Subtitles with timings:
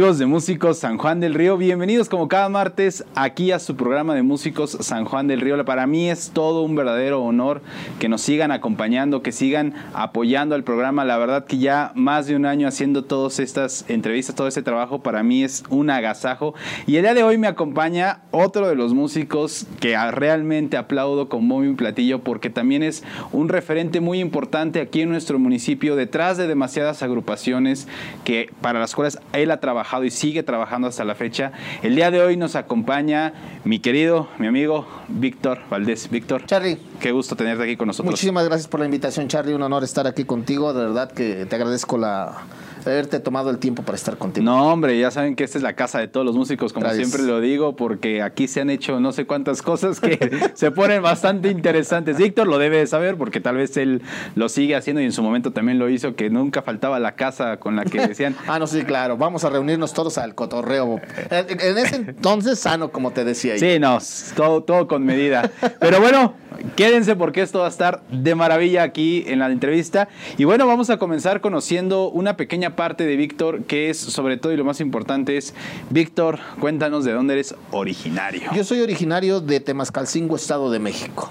[0.00, 4.14] Amigos de Músicos San Juan del Río, bienvenidos como cada martes aquí a su programa
[4.14, 5.62] de Músicos San Juan del Río.
[5.66, 7.60] Para mí es todo un verdadero honor
[7.98, 11.04] que nos sigan acompañando, que sigan apoyando al programa.
[11.04, 15.02] La verdad que ya más de un año haciendo todas estas entrevistas, todo este trabajo,
[15.02, 16.54] para mí es un agasajo.
[16.86, 21.44] Y el día de hoy me acompaña otro de los músicos que realmente aplaudo con
[21.44, 26.46] muy platillo porque también es un referente muy importante aquí en nuestro municipio, detrás de
[26.46, 27.86] demasiadas agrupaciones
[28.24, 31.52] que para las cuales él ha trabajado y sigue trabajando hasta la fecha.
[31.82, 33.32] El día de hoy nos acompaña
[33.64, 36.08] mi querido, mi amigo Víctor Valdés.
[36.08, 36.46] Víctor.
[36.46, 36.78] Charlie.
[37.00, 38.12] Qué gusto tenerte aquí con nosotros.
[38.12, 39.54] Muchísimas gracias por la invitación, Charlie.
[39.54, 40.72] Un honor estar aquí contigo.
[40.72, 42.44] De verdad que te agradezco la,
[42.86, 44.44] haberte tomado el tiempo para estar contigo.
[44.44, 47.22] No, hombre, ya saben que esta es la casa de todos los músicos, como siempre
[47.22, 51.50] lo digo, porque aquí se han hecho no sé cuántas cosas que se ponen bastante
[51.50, 52.16] interesantes.
[52.16, 54.02] Víctor lo debe saber porque tal vez él
[54.34, 57.58] lo sigue haciendo y en su momento también lo hizo, que nunca faltaba la casa
[57.58, 58.36] con la que decían.
[58.46, 61.00] ah, no, sí, claro, vamos a reunirnos todos al cotorreo.
[61.30, 63.58] En ese entonces sano, como te decía.
[63.58, 63.98] Sí, no,
[64.36, 65.50] todo, todo con medida.
[65.80, 66.34] Pero bueno,
[66.76, 70.08] quédense porque esto va a estar de maravilla aquí en la entrevista.
[70.38, 74.52] Y bueno, vamos a comenzar conociendo una pequeña parte de Víctor que es sobre todo
[74.52, 75.54] y lo más importante es,
[75.90, 78.50] Víctor, cuéntanos de dónde eres originario.
[78.54, 81.30] Yo soy originario de Temascalcingo, Estado de México.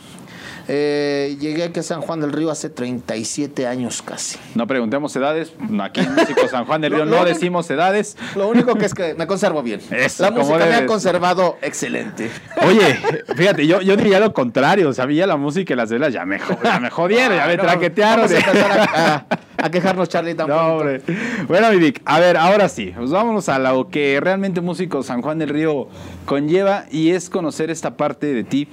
[0.71, 4.37] Eh, llegué aquí a San Juan del Río hace 37 años casi.
[4.53, 8.15] No preguntemos edades, aquí en México San Juan del Río no decimos edades.
[8.35, 9.81] Lo único que es que me conservo bien.
[10.19, 12.29] la música me ha conservado excelente.
[12.67, 12.99] Oye,
[13.35, 16.79] fíjate, yo, yo diría lo contrario, sabía la música y las velas ya me, ya
[16.79, 18.29] me jodieron, ya me traquetearon.
[18.93, 19.25] a,
[19.70, 20.86] quejarnos, Charlie, tampoco.
[21.47, 25.39] Bueno, Vivic, a ver, ahora sí, pues vámonos a lo que realmente Músico San Juan
[25.39, 25.87] del Río
[26.25, 28.67] conlleva y es conocer esta parte de ti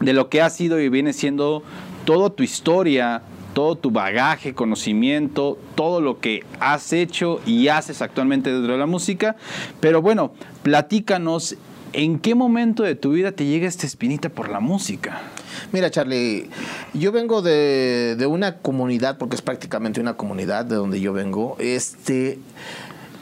[0.00, 1.62] de lo que ha sido y viene siendo
[2.04, 3.22] toda tu historia,
[3.54, 8.86] todo tu bagaje, conocimiento, todo lo que has hecho y haces actualmente dentro de la
[8.86, 9.36] música.
[9.80, 10.32] Pero bueno,
[10.62, 11.56] platícanos,
[11.92, 15.22] ¿en qué momento de tu vida te llega esta espinita por la música?
[15.72, 16.48] Mira, Charlie,
[16.94, 21.56] yo vengo de, de una comunidad, porque es prácticamente una comunidad de donde yo vengo.
[21.58, 22.38] Este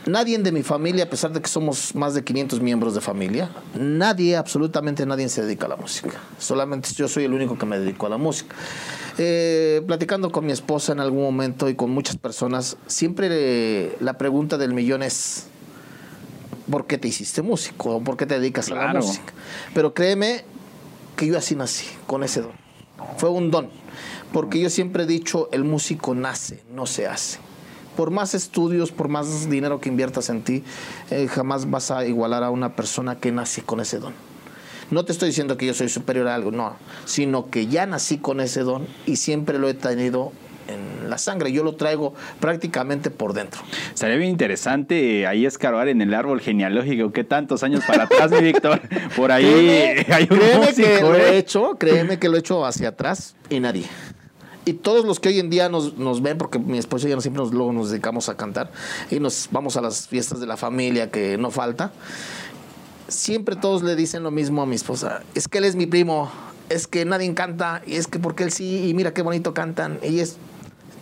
[0.06, 3.49] Nadie de mi familia, a pesar de que somos más de 500 miembros de familia,
[3.75, 6.21] nadie, absolutamente nadie se dedica a la música.
[6.39, 8.55] Solamente yo soy el único que me dedico a la música.
[9.17, 14.59] Eh, platicando con mi esposa en algún momento y con muchas personas, siempre la pregunta
[14.59, 15.47] del millón es,
[16.71, 18.03] ¿por qué te hiciste músico?
[18.03, 19.33] ¿Por qué te dedicas a la música?
[19.73, 20.44] Pero créeme
[21.17, 22.53] que yo así nací, con ese don.
[23.17, 23.71] Fue un don,
[24.33, 27.39] porque yo siempre he dicho, el músico nace, no se hace
[27.97, 30.65] por más estudios, por más dinero que inviertas en ti,
[31.11, 34.15] eh, jamás vas a igualar a una persona que nace con ese don.
[34.91, 38.19] No te estoy diciendo que yo soy superior a algo, no, sino que ya nací
[38.19, 40.33] con ese don y siempre lo he tenido
[40.69, 41.53] en la sangre.
[41.53, 43.63] Yo lo traigo prácticamente por dentro.
[43.95, 47.13] Sería bien interesante eh, ahí escarbar en el árbol genealógico.
[47.13, 48.81] ¿Qué tantos años para atrás, mi Víctor?
[49.17, 51.39] Por ahí hay un créeme que lo he ¿eh?
[51.39, 53.85] hecho, créeme que lo he hecho hacia atrás y nadie.
[54.67, 57.21] Y todos los que hoy en día nos, nos ven, porque mi esposa y yo
[57.21, 58.71] siempre nos, luego nos dedicamos a cantar
[59.11, 61.93] y nos vamos a las fiestas de la familia que no falta,
[63.09, 65.23] siempre todos le dicen lo mismo a mi esposa.
[65.35, 66.31] Es que él es mi primo,
[66.71, 69.99] es que nadie canta, y es que porque él sí, y mira qué bonito cantan.
[70.03, 70.39] Y es,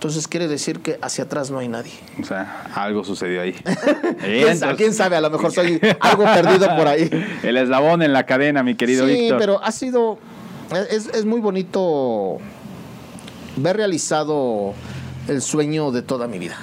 [0.02, 1.92] entonces quiere decir que hacia atrás no hay nadie.
[2.20, 3.52] O sea, algo sucedió ahí.
[4.76, 5.14] ¿Quién, sabe?
[5.14, 7.08] A lo mejor soy algo perdido por ahí.
[7.44, 9.28] El eslabón en la cadena, mi querido Víctor.
[9.28, 10.18] Sí, pero ha sido.
[10.90, 12.38] Es, es muy bonito
[13.54, 14.74] ver realizado
[15.28, 16.58] el sueño de toda mi vida.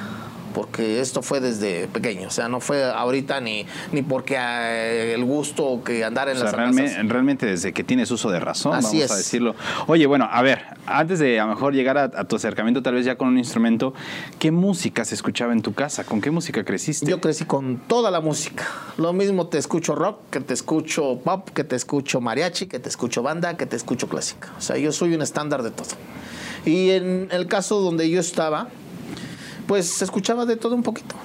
[0.53, 5.23] Porque esto fue desde pequeño, o sea, no fue ahorita ni, ni porque eh, el
[5.23, 9.15] gusto que andar en las realmente, realmente desde que tienes uso de razón, vamos a
[9.15, 9.55] decirlo.
[9.87, 13.05] Oye, bueno, a ver, antes de a lo mejor llegar a, tu acercamiento tal vez
[13.05, 13.93] ya con un instrumento,
[14.39, 16.03] ¿qué música se escuchaba en tu casa?
[16.03, 17.09] ¿Con qué música creciste?
[17.09, 18.67] Yo crecí con toda la música.
[18.97, 22.89] Lo mismo te escucho rock, que te escucho pop, que te escucho mariachi, que te
[22.89, 24.49] escucho banda, que te escucho clásica.
[24.57, 25.89] O sea, yo soy un estándar de todo.
[26.65, 28.67] Y en el caso donde yo estaba,
[29.69, 31.15] pues se escuchaba de todo un poquito.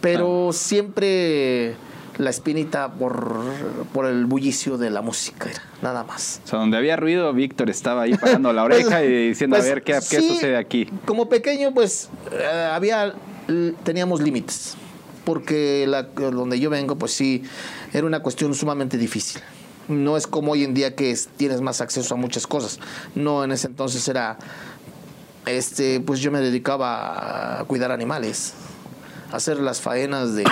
[0.00, 0.52] Pero ah.
[0.52, 1.74] siempre
[2.16, 3.42] la espinita por,
[3.92, 5.50] por el bullicio de la música,
[5.82, 6.40] nada más.
[6.44, 9.70] O sea, donde había ruido, Víctor estaba ahí parando la oreja y diciendo, a pues,
[9.70, 10.88] ver, ¿qué, ¿qué, sucede aquí?
[11.04, 13.12] Como pequeño, pues, eh, había,
[13.82, 14.76] teníamos límites,
[15.24, 17.42] porque la, donde yo vengo, pues sí,
[17.92, 19.42] era una cuestión sumamente difícil
[19.88, 22.78] no es como hoy en día que tienes más acceso a muchas cosas.
[23.14, 24.38] No, en ese entonces era,
[25.50, 28.54] este, pues yo me dedicaba a cuidar animales,
[29.32, 30.44] a hacer las faenas de,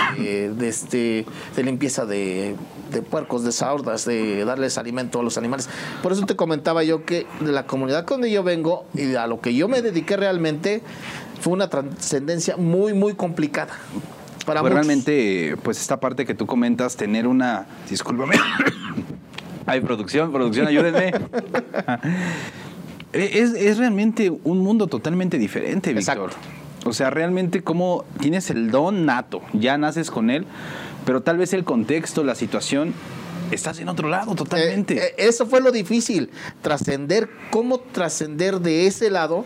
[0.55, 2.55] de, este, de limpieza de,
[2.91, 5.69] de puercos, de saurdas, de darles alimento a los animales.
[6.03, 9.41] Por eso te comentaba yo que de la comunidad donde yo vengo y a lo
[9.41, 10.81] que yo me dediqué realmente
[11.41, 13.73] fue una trascendencia muy, muy complicada
[14.45, 17.65] Para pues realmente, pues esta parte que tú comentas, tener una.
[17.89, 18.35] Discúlpame.
[19.65, 21.11] Ay, producción, producción, ayúdenme.
[23.17, 26.31] es, es realmente un mundo totalmente diferente, Víctor.
[26.85, 30.45] O sea, realmente como tienes el don nato, ya naces con él,
[31.05, 32.93] pero tal vez el contexto, la situación,
[33.51, 34.97] estás en otro lado totalmente.
[34.97, 36.29] Eh, eh, eso fue lo difícil,
[36.61, 39.43] trascender, cómo trascender de ese lado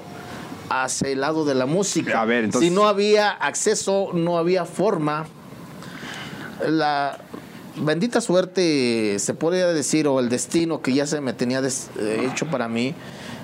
[0.69, 2.21] hacia el lado de la música.
[2.21, 5.25] A ver, entonces- Si no había acceso, no había forma.
[6.67, 7.17] La
[7.75, 12.45] bendita suerte, se podría decir, o el destino que ya se me tenía eh, hecho
[12.47, 12.94] para mí,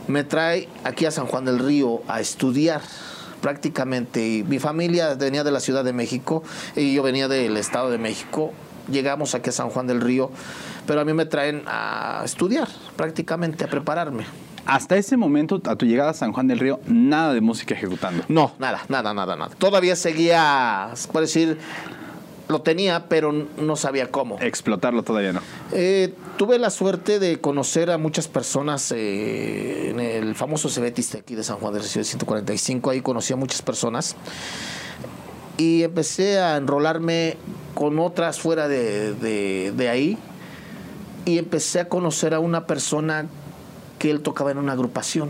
[0.08, 2.82] me trae aquí a San Juan del Río a estudiar
[3.42, 4.28] prácticamente.
[4.28, 6.44] Y mi familia venía de la Ciudad de México
[6.76, 8.54] y yo venía del Estado de México.
[8.92, 10.32] Llegamos aquí a San Juan del Río,
[10.86, 14.26] pero a mí me traen a estudiar prácticamente, a prepararme.
[14.66, 18.24] Hasta ese momento, a tu llegada a San Juan del Río, nada de música ejecutando.
[18.28, 19.56] No, nada, nada, nada, nada.
[19.58, 21.58] Todavía seguía, se puede decir,
[22.48, 24.38] lo tenía, pero no sabía cómo.
[24.40, 25.42] Explotarlo todavía no.
[25.74, 31.20] Eh, tuve la suerte de conocer a muchas personas eh, en el famoso Cebetis de
[31.20, 32.90] aquí de San Juan del Río 145.
[32.90, 34.16] Ahí conocí a muchas personas
[35.58, 37.36] y empecé a enrolarme
[37.74, 40.18] con otras fuera de, de- de ahí.
[41.26, 43.26] Y empecé a conocer a una persona
[44.00, 45.30] que él tocaba en una agrupación.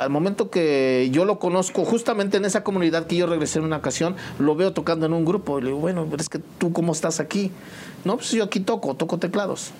[0.00, 3.78] Al momento que yo lo conozco, justamente en esa comunidad que yo regresé en una
[3.78, 5.58] ocasión, lo veo tocando en un grupo.
[5.58, 7.50] Y le digo, bueno, pero es que tú, ¿cómo estás aquí?
[8.04, 9.70] No, pues yo aquí toco, toco teclados.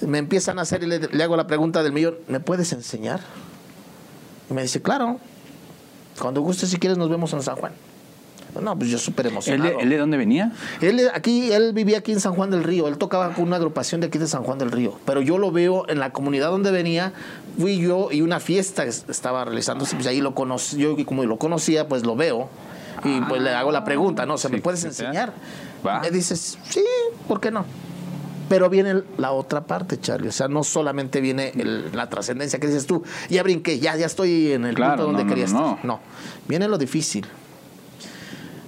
[0.00, 3.20] Me empiezan a hacer y le, le hago la pregunta del millón, ¿me puedes enseñar?
[4.50, 5.18] Y me dice, claro,
[6.18, 7.72] cuando gustes, si quieres, nos vemos en San Juan.
[8.60, 9.80] No, pues yo súper ¿Él emocionado.
[9.80, 10.52] él de dónde venía?
[10.80, 14.00] Él aquí, él vivía aquí en San Juan del Río, él tocaba con una agrupación
[14.02, 16.70] de aquí de San Juan del Río, pero yo lo veo en la comunidad donde
[16.70, 17.12] venía,
[17.58, 21.38] fui yo y una fiesta es- estaba realizándose, pues ahí lo conocí, yo como lo
[21.38, 22.48] conocía, pues lo veo
[23.04, 24.36] y pues le hago la pregunta, ¿no?
[24.36, 25.32] ¿Se me Sí, puedes sí, enseñar?
[25.86, 26.00] Va.
[26.00, 26.84] Me dices, sí,
[27.26, 27.64] ¿por qué no?
[28.48, 30.28] Pero viene la otra parte, Charlie.
[30.28, 34.04] O sea, no solamente viene el- la trascendencia que dices tú, ya brinqué, ya, ya
[34.04, 35.84] estoy en el Claro, punto donde no, no, quería no, estar.
[35.86, 36.00] No,
[36.46, 37.26] viene lo difícil.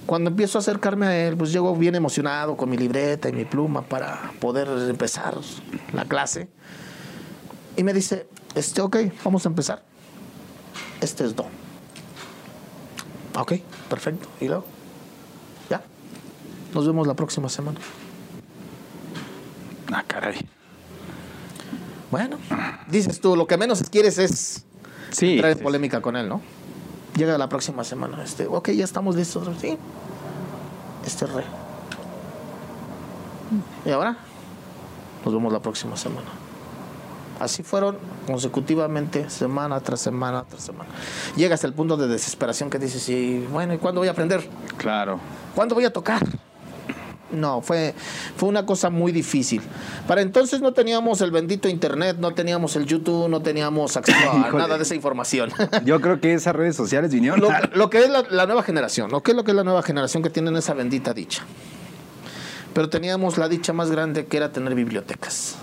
[0.05, 3.45] Cuando empiezo a acercarme a él, pues llego bien emocionado con mi libreta y mi
[3.45, 5.35] pluma para poder empezar
[5.93, 6.47] la clase.
[7.75, 9.83] Y me dice, este, ok, vamos a empezar.
[11.01, 11.45] Este es do.
[13.37, 13.53] Ok,
[13.89, 14.27] perfecto.
[14.39, 14.65] Y luego,
[15.69, 15.81] ya.
[16.73, 17.79] Nos vemos la próxima semana.
[19.91, 20.47] Ah, caray.
[22.11, 22.37] Bueno,
[22.87, 24.65] dices tú, lo que menos quieres es
[25.11, 25.33] Sí.
[25.33, 26.41] entrar en sí, polémica con él, ¿no?
[27.15, 28.23] Llega la próxima semana.
[28.23, 29.47] Este, ok, ya estamos listos.
[29.59, 29.77] Sí.
[31.05, 31.43] Este es re.
[33.85, 34.17] ¿Y ahora?
[35.23, 36.27] Nos vemos la próxima semana.
[37.39, 37.97] Así fueron
[38.27, 40.89] consecutivamente, semana tras semana tras semana.
[41.35, 44.49] Llegas al punto de desesperación que dices, y bueno, ¿y cuándo voy a aprender?
[44.77, 45.19] Claro.
[45.53, 46.21] ¿Cuándo voy a tocar?
[47.35, 47.93] No, fue,
[48.37, 49.61] fue una cosa muy difícil.
[50.07, 54.51] Para entonces no teníamos el bendito internet, no teníamos el YouTube, no teníamos acceso a
[54.53, 55.51] nada de esa información.
[55.85, 57.41] Yo creo que esas redes sociales vinieron.
[57.73, 59.83] lo, que es la, la nueva generación, lo que es lo que es la nueva
[59.83, 61.43] generación que tienen esa bendita dicha.
[62.73, 65.55] Pero teníamos la dicha más grande que era tener bibliotecas.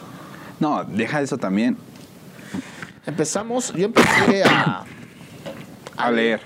[0.60, 1.76] No, deja eso también.
[3.04, 4.84] Empezamos, yo empecé a,
[5.96, 6.40] A leer.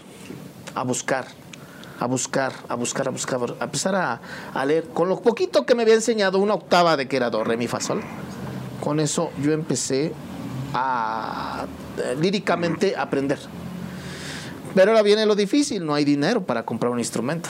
[0.75, 1.26] a buscar,
[1.99, 4.88] a buscar, a buscar, a buscar, a empezar a, leer.
[4.88, 7.67] Con lo poquito que me había enseñado, una octava de que era do, re, mi,
[7.67, 8.03] fa, sol,
[8.83, 10.12] con eso yo empecé
[10.75, 11.67] a
[11.99, 13.38] eh, líricamente aprender.
[14.75, 17.49] Pero ahora viene lo difícil, no hay dinero para comprar un instrumento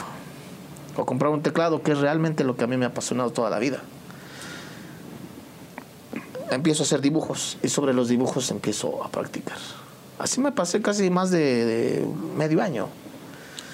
[0.95, 3.49] o comprar un teclado, que es realmente lo que a mí me ha apasionado toda
[3.49, 3.81] la vida.
[6.49, 9.57] Empiezo a hacer dibujos y sobre los dibujos empiezo a practicar.
[10.17, 12.87] Así me pasé casi más de medio año.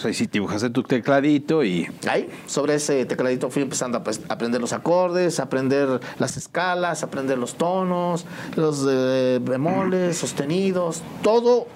[0.04, 1.88] Sea, y si dibujaste tu tecladito y.
[2.10, 7.38] Ahí, sobre ese tecladito fui empezando a pues, aprender los acordes, aprender las escalas, aprender
[7.38, 8.26] los tonos,
[8.58, 11.68] los eh, bemoles, sostenidos, todo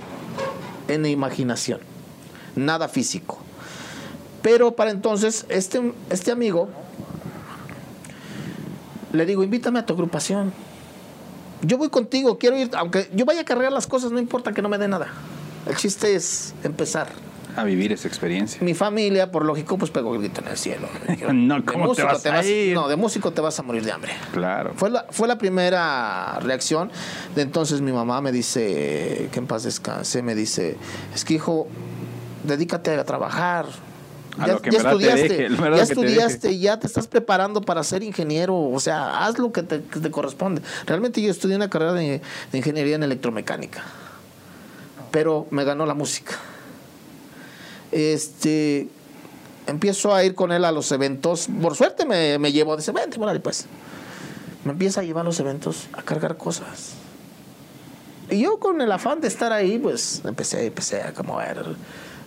[0.90, 1.80] en imaginación,
[2.58, 3.40] nada físico.
[4.42, 6.68] Pero para entonces, este, este amigo,
[9.14, 10.52] le digo, invítame a tu agrupación.
[11.62, 14.62] Yo voy contigo, quiero ir, aunque yo vaya a cargar las cosas, no importa que
[14.62, 15.08] no me dé nada.
[15.66, 17.27] El chiste es empezar.
[17.58, 18.62] A vivir esa experiencia.
[18.62, 20.88] Mi familia, por lógico, pues pegó el grito en el cielo.
[21.08, 23.84] Dijeron, No, "De ¿cómo te vas a ir?" No, de músico te vas a morir
[23.84, 24.14] de hambre.
[24.32, 24.74] Claro.
[24.76, 26.92] Fue la, fue la primera reacción.
[27.36, 30.78] De entonces mi mamá me dice, que en paz descanse, me dice,
[31.14, 31.68] es que hijo,
[32.44, 33.66] dedícate a trabajar.
[34.38, 38.04] Ya lo que estudiaste, deje, ya que te estudiaste, ya te estás preparando para ser
[38.04, 40.62] ingeniero, o sea, haz lo que te, que te corresponde.
[40.86, 42.22] Realmente yo estudié una carrera de,
[42.52, 43.84] de ingeniería en electromecánica,
[45.10, 46.36] pero me ganó la música.
[47.92, 48.88] Este,
[49.68, 51.48] empiezo a ir con él a los eventos.
[51.62, 53.66] Por suerte me, me llevo, dice, vente, órale, pues.
[54.66, 56.94] Me empieza a llevar a los eventos a cargar cosas.
[58.30, 61.64] Y yo con el afán de estar ahí, pues empecé, empecé a como ver.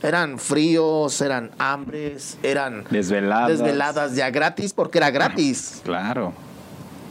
[0.03, 3.49] Eran fríos, eran hambres, eran Desveladas.
[3.51, 5.81] desveladas ya gratis, porque era gratis.
[5.85, 6.33] Claro.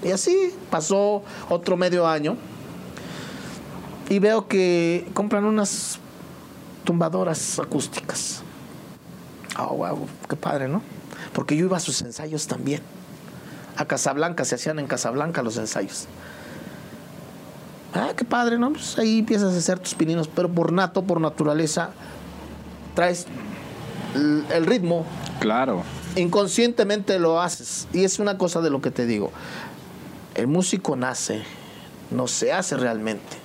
[0.03, 2.37] Y así pasó otro medio año.
[4.09, 5.99] Y veo que compran unas
[6.93, 8.41] tumbadoras acústicas.
[9.59, 10.81] Oh, wow, qué padre, ¿no?
[11.33, 12.81] Porque yo iba a sus ensayos también.
[13.77, 16.07] A Casablanca, se hacían en Casablanca los ensayos.
[17.93, 18.71] Ah, qué padre, ¿no?
[18.71, 21.91] Pues ahí empiezas a hacer tus pininos, pero por nato, por naturaleza,
[22.95, 23.27] traes
[24.15, 25.05] el- el ritmo,
[25.39, 25.83] Claro.
[26.15, 27.87] inconscientemente lo haces.
[27.93, 29.31] Y es una cosa de lo que te digo.
[30.33, 31.43] El músico nace,
[32.09, 33.37] no se hace realmente.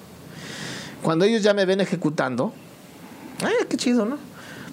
[1.03, 2.55] Cuando ellos ya me ven ejecutando,
[3.43, 4.19] ¡ay, qué chido, ¿no?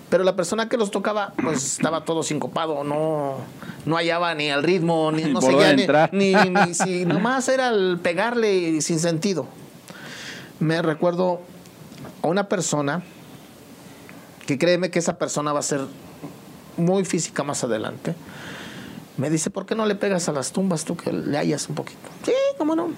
[0.09, 3.37] Pero la persona que los tocaba, pues estaba todo sincopado, no,
[3.85, 7.69] no hallaba ni el ritmo, ni no Por seguía ni, ni, ni si nomás era
[7.69, 9.47] el pegarle sin sentido.
[10.59, 11.41] Me recuerdo
[12.21, 13.03] a una persona
[14.45, 15.81] que créeme que esa persona va a ser
[16.77, 18.15] muy física más adelante.
[19.17, 21.75] Me dice, ¿por qué no le pegas a las tumbas tú que le hallas un
[21.75, 21.99] poquito?
[22.25, 22.89] Sí, cómo no.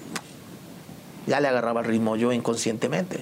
[1.26, 3.20] Ya le agarraba el ritmo yo inconscientemente.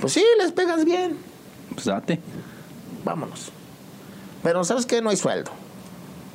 [0.00, 1.16] Pues sí, les pegas bien.
[1.74, 2.20] Pues date.
[3.04, 3.50] Vámonos.
[4.42, 5.02] Pero ¿sabes qué?
[5.02, 5.50] No hay sueldo.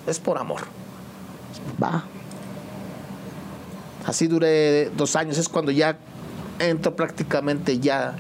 [0.08, 0.62] Es por amor.
[1.82, 2.06] Va.
[4.06, 5.38] Así duré dos años.
[5.38, 5.98] Es cuando ya
[6.60, 8.16] entro prácticamente ya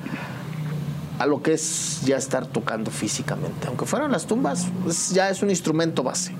[1.19, 3.67] a lo que es ya estar tocando físicamente.
[3.67, 4.67] Aunque fueran las tumbas,
[5.13, 6.33] ya es un instrumento base.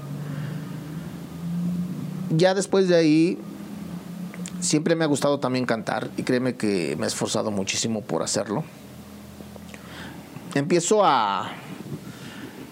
[2.32, 3.38] Ya después de ahí,
[4.59, 8.63] siempre me ha gustado también cantar y créeme que me he esforzado muchísimo por hacerlo.
[10.53, 11.51] Empiezo a, a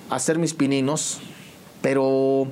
[0.09, 1.19] hacer mis pininos,
[1.81, 2.47] pero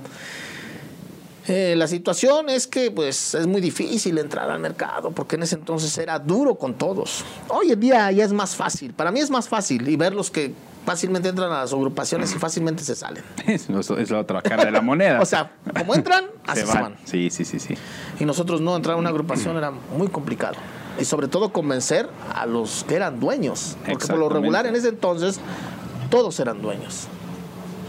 [1.47, 5.55] eh, la situación es que pues es muy difícil entrar al mercado porque en ese
[5.55, 7.25] entonces era duro con todos.
[7.47, 10.29] Hoy en día ya es más fácil, para mí es más fácil y ver los
[10.29, 10.53] que
[10.85, 13.23] fácilmente entran a las agrupaciones y fácilmente se salen.
[13.47, 15.19] Eso es la otra cara de la moneda.
[15.21, 16.95] O sea, como entran, así se van.
[17.05, 17.75] Sí, sí, sí, sí.
[18.19, 20.55] Y nosotros no entrar a una agrupación era muy complicado.
[21.00, 23.77] Y sobre todo convencer a los que eran dueños.
[23.85, 25.39] Porque por lo regular en ese entonces
[26.09, 27.07] todos eran dueños.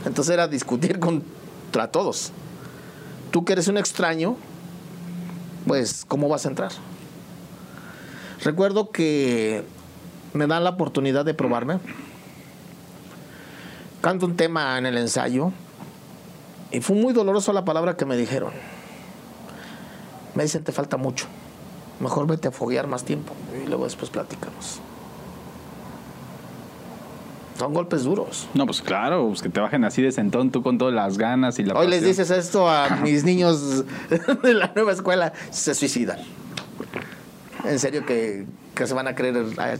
[0.04, 2.32] Entonces era discutir contra todos.
[3.30, 4.37] Tú que eres un extraño,
[5.66, 6.70] pues ¿cómo vas a entrar?
[8.44, 9.64] Recuerdo que
[10.32, 11.78] me dan la oportunidad de probarme.
[14.02, 15.52] Canto un tema en el ensayo
[16.71, 18.52] y fue muy doloroso la palabra que me dijeron.
[20.35, 21.26] Me dicen, te falta mucho.
[22.00, 23.32] Mejor vete a foguear más tiempo
[23.64, 24.80] y luego después platicamos.
[27.59, 28.49] Son golpes duros.
[28.54, 31.59] No, pues claro, pues que te bajen así de sentón tú con todas las ganas
[31.61, 33.85] y la Hoy les dices esto a mis niños
[34.42, 36.18] de la nueva escuela, se suicidan.
[37.64, 39.75] En serio que, que se van a querer a-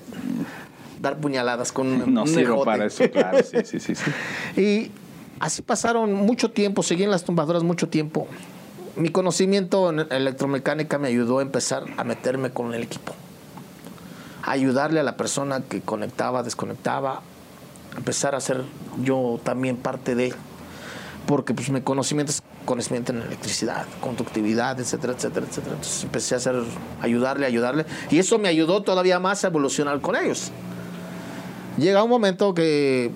[1.03, 3.39] dar puñaladas con un, No sirvo para eso, claro.
[3.43, 3.95] Sí, sí, sí.
[3.95, 4.11] sí.
[4.61, 4.91] Y
[5.41, 8.27] así pasaron mucho tiempo, seguí en las tumbadoras mucho tiempo.
[8.97, 13.15] Mi conocimiento en electromecánica me ayudó a empezar a meterme con el equipo.
[14.43, 17.23] A ayudarle a la persona que conectaba, desconectaba,
[17.97, 18.63] empezar a ser
[19.03, 20.35] yo también parte de
[21.27, 25.75] porque pues mi conocimiento es conocimiento en electricidad, conductividad, etcétera, etcétera, etcétera.
[25.75, 26.57] Entonces empecé a hacer,
[27.01, 30.53] ayudarle, ayudarle, y eso me ayudó todavía más a evolucionar con ellos.
[31.83, 33.11] Llega un momento que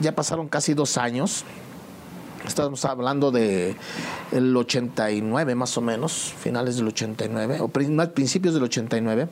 [0.00, 1.44] ya pasaron casi dos años,
[2.46, 3.76] estamos hablando de
[4.32, 9.28] el 89 más o menos, finales del 89, o más principios del 89.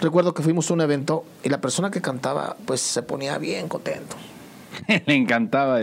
[0.00, 3.68] Recuerdo que fuimos a un evento y la persona que cantaba pues se ponía bien
[3.68, 4.16] contento
[5.06, 5.78] Le encantaba.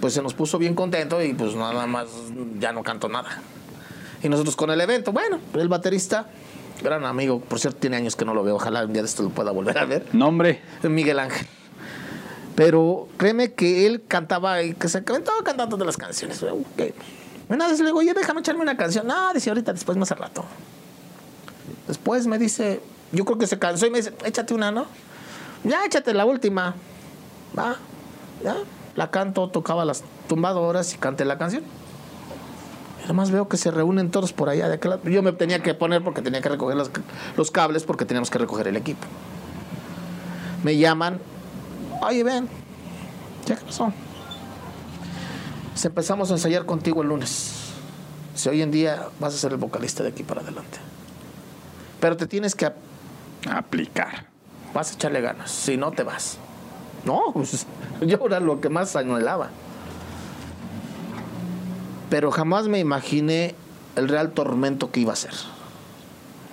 [0.00, 2.06] pues se nos puso bien contento y pues nada más
[2.60, 3.42] ya no cantó nada.
[4.22, 6.28] Y nosotros con el evento, bueno, el baterista,
[6.82, 9.22] gran amigo, por cierto tiene años que no lo veo, ojalá un día de esto
[9.22, 10.60] lo pueda volver a ver, Nombre.
[10.82, 11.46] Miguel Ángel.
[12.54, 16.42] Pero créeme que él cantaba y que se aventaba cantando de las canciones.
[16.42, 16.92] Ok.
[17.48, 19.06] Una vez le digo, oye, déjame echarme una canción.
[19.06, 20.44] No, dice ahorita, después más al rato.
[21.88, 22.80] Después me dice,
[23.12, 24.86] yo creo que se cansó y me dice, échate una, ¿no?
[25.64, 26.74] Ya, échate la última.
[27.58, 27.76] Va,
[28.42, 28.56] ya.
[28.96, 31.62] La canto, tocaba las tumbadoras y canté la canción.
[33.04, 35.00] Además veo que se reúnen todos por allá de aquel.
[35.04, 38.68] Yo me tenía que poner porque tenía que recoger los, cables porque teníamos que recoger
[38.68, 39.06] el equipo.
[40.62, 41.18] Me llaman,
[42.00, 42.48] oye, ven,
[43.46, 43.92] ¿ya qué pasó?
[45.74, 47.72] Si empezamos a ensayar contigo el lunes.
[48.34, 50.78] Si hoy en día vas a ser el vocalista de aquí para adelante.
[52.00, 52.72] Pero te tienes que
[53.50, 54.26] Aplicar.
[54.72, 56.38] vas a echarle ganas, si no te vas.
[57.04, 57.66] No, pues
[58.00, 59.50] yo era lo que más anhelaba.
[62.12, 63.54] Pero jamás me imaginé
[63.96, 65.32] el real tormento que iba a ser.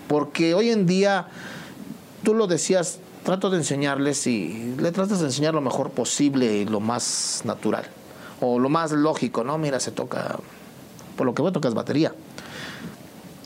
[0.08, 1.28] Porque hoy en día,
[2.24, 6.66] tú lo decías, trato de enseñarles y le tratas de enseñar lo mejor posible y
[6.66, 7.84] lo más natural.
[8.40, 9.58] O lo más lógico, ¿no?
[9.58, 10.40] Mira, se toca,
[11.18, 12.14] por lo que vos tocas batería.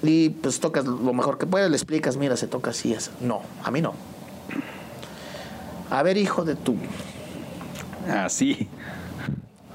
[0.03, 3.09] Y pues tocas lo mejor que puedes, le explicas, mira, se toca así, es.
[3.21, 3.95] No, a mí no.
[5.89, 6.75] A ver, hijo de tu.
[8.07, 8.69] Así.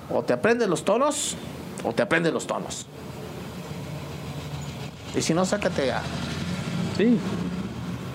[0.08, 1.36] O te aprendes los tonos,
[1.84, 2.86] o te aprendes los tonos.
[5.16, 6.02] Y si no, sácate a
[6.96, 7.18] Sí.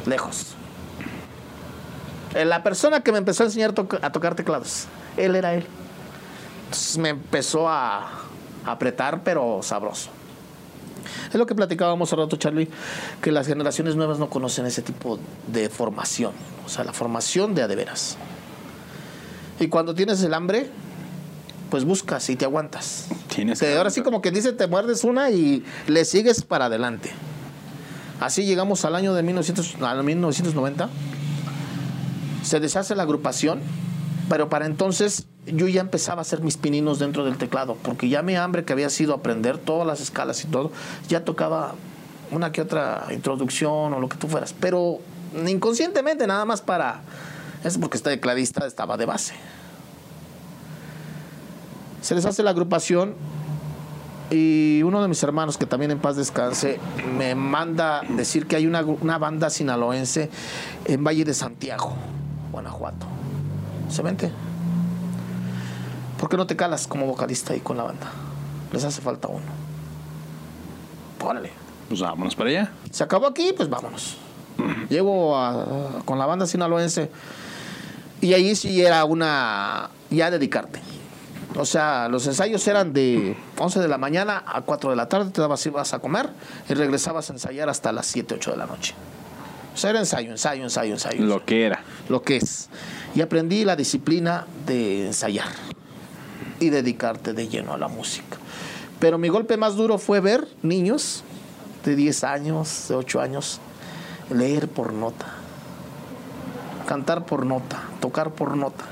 [0.06, 0.54] lejos.
[2.36, 4.86] Eh, La persona que me empezó a enseñar a tocar teclados,
[5.18, 5.66] él era él.
[6.66, 8.10] Entonces me empezó a
[8.66, 10.10] apretar, pero sabroso.
[11.28, 12.70] Es lo que platicábamos hace rato, Charlie,
[13.22, 16.32] que las generaciones nuevas no conocen ese tipo de formación.
[16.66, 18.18] O sea, la formación de a de veras.
[19.60, 20.70] Y cuando tienes el hambre,
[21.70, 23.08] pues buscas y te aguantas.
[23.34, 27.12] Tienes Te- ahora sí como que dice, te muerdes una y le sigues para adelante.
[28.20, 30.90] Así llegamos al año de 1900 al 1990.
[32.44, 33.60] Se deshace la agrupación,
[34.30, 38.22] pero para entonces yo ya empezaba a hacer mis pininos dentro del teclado, porque ya
[38.22, 40.72] mi hambre que había sido aprender todas las escalas y todo,
[41.10, 41.76] ya tocaba
[42.32, 45.00] una que otra introducción o lo que tú fueras, pero
[45.48, 47.02] inconscientemente nada más para...
[47.64, 49.34] Es porque este tecladista estaba de base.
[52.04, 53.16] Se les hace la agrupación
[54.30, 56.80] y uno de mis hermanos, que también en paz descanse,
[57.18, 60.30] me manda decir que hay una, una banda sinaloense
[60.86, 61.94] en Valle de Santiago,
[62.52, 63.06] Guanajuato.
[63.90, 64.32] ¿Se vente?
[66.20, 68.08] ¿Por qué no te calas como vocalista ahí con la banda?
[68.72, 69.46] Les hace falta uno.
[71.24, 71.52] Órale.
[71.88, 72.72] Pues vámonos para allá.
[72.92, 74.18] Se acabó aquí, pues vámonos.
[74.90, 77.10] Llego a- con la banda sinaloense
[78.22, 80.80] y ahí sí era una ya dedicarte.
[81.56, 85.32] O sea, los ensayos eran de 11 de la mañana a 4 de la tarde,
[85.32, 86.30] te dabas ibas a comer
[86.68, 88.96] y regresabas a ensayar hasta las 7, 8 de la noche.
[89.74, 91.24] O sea, era ensayo, ensayo, ensayo, ensayo.
[91.24, 91.84] Lo que era.
[92.10, 92.70] lo que es.
[93.16, 95.48] Y aprendí la disciplina de ensayar
[96.60, 98.38] y dedicarte de lleno a la música.
[99.00, 101.24] Pero mi golpe más duro fue ver niños
[101.86, 103.60] de 10 años, de 8 años,
[104.30, 105.28] leer por nota,
[106.88, 108.86] cantar por nota, tocar por nota.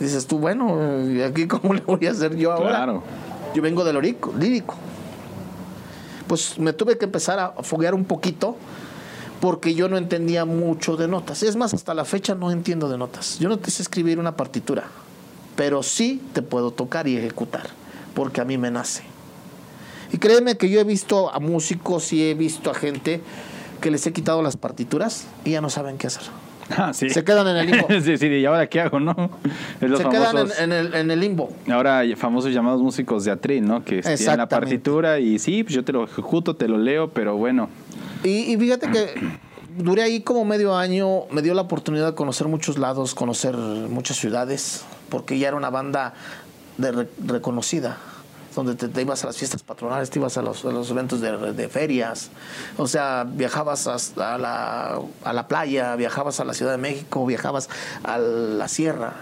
[0.00, 2.70] Y dices tú, bueno, ¿y aquí cómo le voy a hacer yo ahora?
[2.70, 3.02] Claro.
[3.54, 4.74] Yo vengo del orico, lírico.
[6.26, 8.56] Pues me tuve que empezar a foguear un poquito
[9.40, 11.42] porque yo no entendía mucho de notas.
[11.42, 13.38] Es más, hasta la fecha no entiendo de notas.
[13.38, 14.84] Yo no te sé escribir una partitura,
[15.56, 17.68] pero sí te puedo tocar y ejecutar,
[18.14, 19.02] porque a mí me nace.
[20.12, 23.22] Y créeme que yo he visto a músicos y he visto a gente
[23.80, 26.24] que les he quitado las partituras y ya no saben qué hacer.
[26.76, 27.10] Ah, sí.
[27.10, 27.88] Se quedan en el limbo.
[28.02, 29.14] sí, sí, ¿y ahora qué hago, no?
[29.80, 31.52] Los Se quedan en, el, en el limbo.
[31.70, 33.84] Ahora famosos llamados músicos de atril, ¿no?
[33.84, 37.36] Que tienen la partitura y sí, pues yo te lo ejecuto, te lo leo, pero
[37.36, 37.68] bueno.
[38.22, 39.14] Y, y fíjate que
[39.78, 44.16] duré ahí como medio año, me dio la oportunidad de conocer muchos lados, conocer muchas
[44.18, 46.14] ciudades, porque ya era una banda
[46.78, 47.96] de re- reconocida,
[48.64, 52.30] donde te, ibas a las fiestas patronales, te ibas a los, eventos de, ferias,
[52.76, 57.68] o sea, viajabas hasta la, a la playa, viajabas a la Ciudad de México, viajabas
[58.04, 59.14] a la sierra.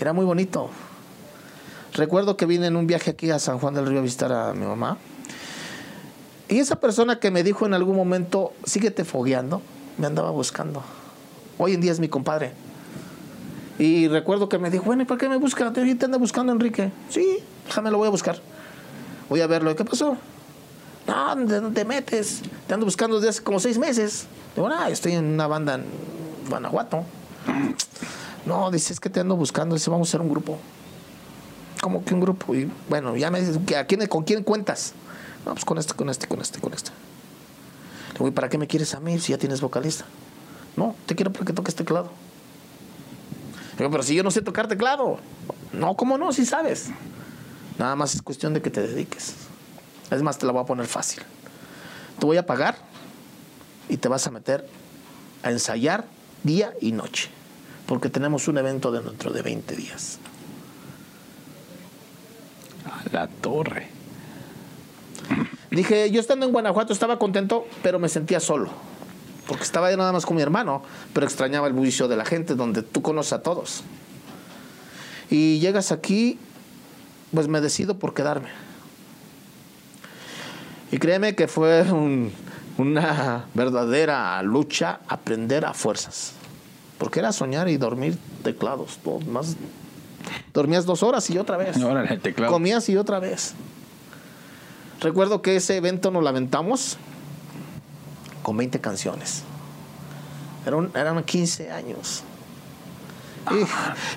[0.00, 0.70] Era muy bonito.
[1.94, 4.54] Recuerdo que vine en un viaje aquí a San Juan del Río a visitar a
[4.54, 4.98] mi mamá.
[6.48, 9.60] Y esa persona que me dijo en algún momento, síguete fogueando,
[9.98, 10.82] me andaba buscando.
[11.58, 12.52] Hoy en día es mi compadre.
[13.78, 15.72] Y recuerdo que me dijo, bueno, ¿y por qué me busca?
[15.72, 16.90] ¿Te te anda buscando Enrique?
[17.10, 17.38] Sí,
[17.68, 18.40] déjame lo voy a buscar.
[19.28, 19.70] Voy a verlo.
[19.70, 20.16] ¿Y qué pasó?
[21.06, 22.42] No, ¿de dónde te metes?
[22.66, 24.26] Te ando buscando desde hace como seis meses.
[24.54, 25.84] Digo, ah, estoy en una banda en
[26.48, 27.04] Guanajuato.
[28.44, 29.74] No, dice, es que te ando buscando.
[29.74, 30.58] Dice, vamos a hacer un grupo.
[31.80, 32.54] ¿Cómo que un grupo?
[32.54, 34.94] Y bueno, ya me dice, ¿a quién, ¿con quién cuentas?
[35.46, 36.90] No, pues con este, con este, con este, con este.
[36.90, 40.04] Le digo, ¿y para qué me quieres a mí si ya tienes vocalista?
[40.76, 42.10] No, te quiero para que toques teclado.
[43.72, 45.18] Le digo, pero si yo no sé tocar teclado.
[45.72, 46.32] No, ¿cómo no?
[46.32, 46.90] Si sabes.
[47.78, 49.34] Nada más es cuestión de que te dediques.
[50.10, 51.22] Es más, te la voy a poner fácil.
[52.18, 52.76] Te voy a pagar
[53.88, 54.68] y te vas a meter
[55.42, 56.04] a ensayar
[56.42, 57.30] día y noche.
[57.86, 60.18] Porque tenemos un evento de dentro de 20 días.
[62.84, 63.88] A la torre.
[65.70, 68.70] Dije, yo estando en Guanajuato estaba contento, pero me sentía solo.
[69.46, 72.82] Porque estaba nada más con mi hermano, pero extrañaba el bullicio de la gente, donde
[72.82, 73.82] tú conoces a todos.
[75.30, 76.38] Y llegas aquí,
[77.32, 78.48] pues me decido por quedarme.
[80.90, 82.32] Y créeme que fue un-
[82.78, 86.32] una verdadera lucha aprender a fuerzas.
[86.98, 89.56] Porque era soñar y dormir teclados, todo más
[90.52, 91.76] Dormías dos horas y otra vez.
[91.82, 92.20] Órale.
[92.50, 93.54] Comías y otra vez.
[95.00, 96.98] Recuerdo que ese evento nos lamentamos
[98.42, 99.44] con 20 canciones.
[100.66, 102.24] Eran, eran 15 años.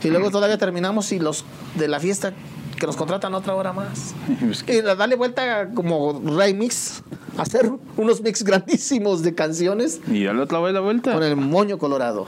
[0.03, 1.45] Y, y luego todavía terminamos y los
[1.75, 2.33] de la fiesta
[2.81, 4.15] que nos contratan otra hora más.
[4.67, 7.03] Y darle vuelta como remix,
[7.37, 11.13] hacer unos mix grandísimos de canciones Y dale otra vez la vuelta.
[11.13, 12.25] con el moño colorado.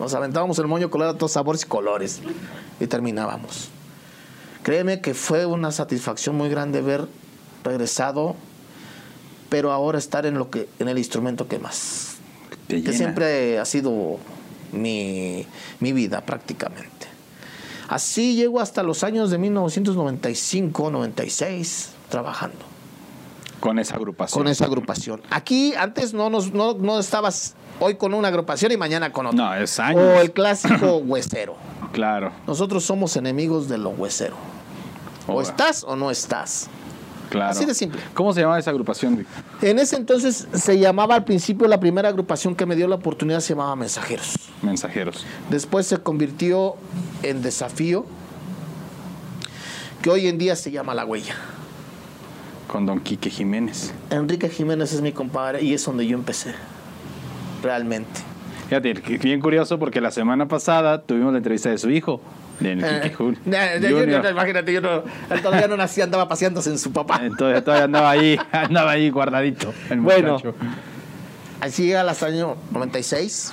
[0.00, 2.20] Nos aventábamos el moño colorado, todos sabores y colores.
[2.80, 3.68] Y terminábamos.
[4.64, 7.06] Créeme que fue una satisfacción muy grande ver
[7.62, 8.34] regresado,
[9.50, 12.16] pero ahora estar en lo que, en el instrumento que más.
[12.66, 14.18] Que siempre ha sido
[14.72, 15.46] mi,
[15.78, 17.11] mi vida prácticamente.
[17.88, 22.58] Así llego hasta los años de 1995, 96, trabajando
[23.60, 24.42] Con esa agrupación.
[24.42, 25.20] con esa agrupación.
[25.30, 29.36] Aquí antes no, nos, no, no estabas hoy con una agrupación y mañana con otra.
[29.44, 30.00] No, es años.
[30.02, 31.56] O el clásico huesero.
[31.92, 34.36] Claro, Nosotros somos enemigos de lo huesero.
[35.26, 36.68] O estás o no estás.
[37.30, 37.50] claro.
[37.50, 38.00] así de simple.
[38.14, 39.18] ¿Cómo se llama esa agrupación?
[39.18, 39.26] Vic?
[39.62, 43.40] En ese entonces se llamaba al principio la primera agrupación que me dio la oportunidad
[43.40, 44.34] se llamaba Mensajeros.
[44.62, 45.24] Mensajeros.
[45.50, 46.74] Después se convirtió
[47.22, 48.04] en Desafío,
[50.02, 51.34] que hoy en día se llama La Huella.
[52.66, 53.92] Con Don Quique Jiménez.
[54.10, 56.54] Enrique Jiménez es mi compadre y es donde yo empecé.
[57.62, 58.20] Realmente.
[58.68, 62.22] Fíjate, que bien curioso porque la semana pasada tuvimos la entrevista de su hijo,
[62.58, 63.12] de Enrique
[63.46, 67.20] Eh, yo- imagínate, yo no, él todavía no nacía, andaba paseándose en su papá.
[67.22, 69.74] Entonces todavía andaba ahí, andaba ahí guardadito.
[69.90, 70.32] El Bueno.
[70.34, 70.54] muchacho.
[71.60, 73.52] Así llega el año 96.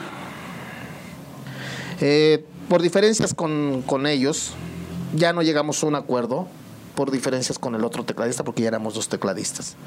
[2.01, 4.53] Eh, por diferencias con, con ellos,
[5.15, 6.47] ya no llegamos a un acuerdo.
[6.95, 9.77] Por diferencias con el otro tecladista, porque ya éramos dos tecladistas.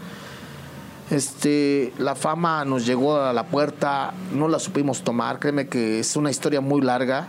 [1.10, 5.38] Este, la fama nos llegó a la puerta, no la supimos tomar.
[5.38, 7.28] Créeme que es una historia muy larga,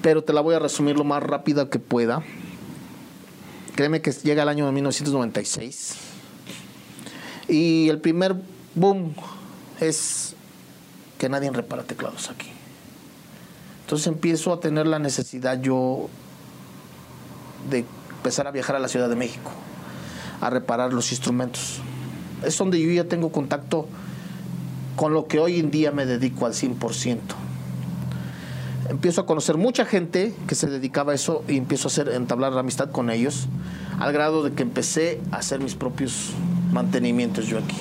[0.00, 2.22] pero te la voy a resumir lo más rápida que pueda.
[3.74, 5.96] Créeme que llega el año de 1996
[7.48, 8.36] y el primer
[8.74, 9.14] boom
[9.80, 10.34] es
[11.18, 12.50] que nadie repara teclados aquí.
[13.90, 16.08] Entonces empiezo a tener la necesidad yo
[17.68, 19.50] de empezar a viajar a la Ciudad de México,
[20.40, 21.80] a reparar los instrumentos.
[22.44, 23.88] Es donde yo ya tengo contacto
[24.94, 27.18] con lo que hoy en día me dedico al 100%.
[28.90, 32.56] Empiezo a conocer mucha gente que se dedicaba a eso y empiezo a hacer, entablar
[32.56, 33.48] amistad con ellos,
[33.98, 36.30] al grado de que empecé a hacer mis propios
[36.70, 37.78] mantenimientos yo aquí.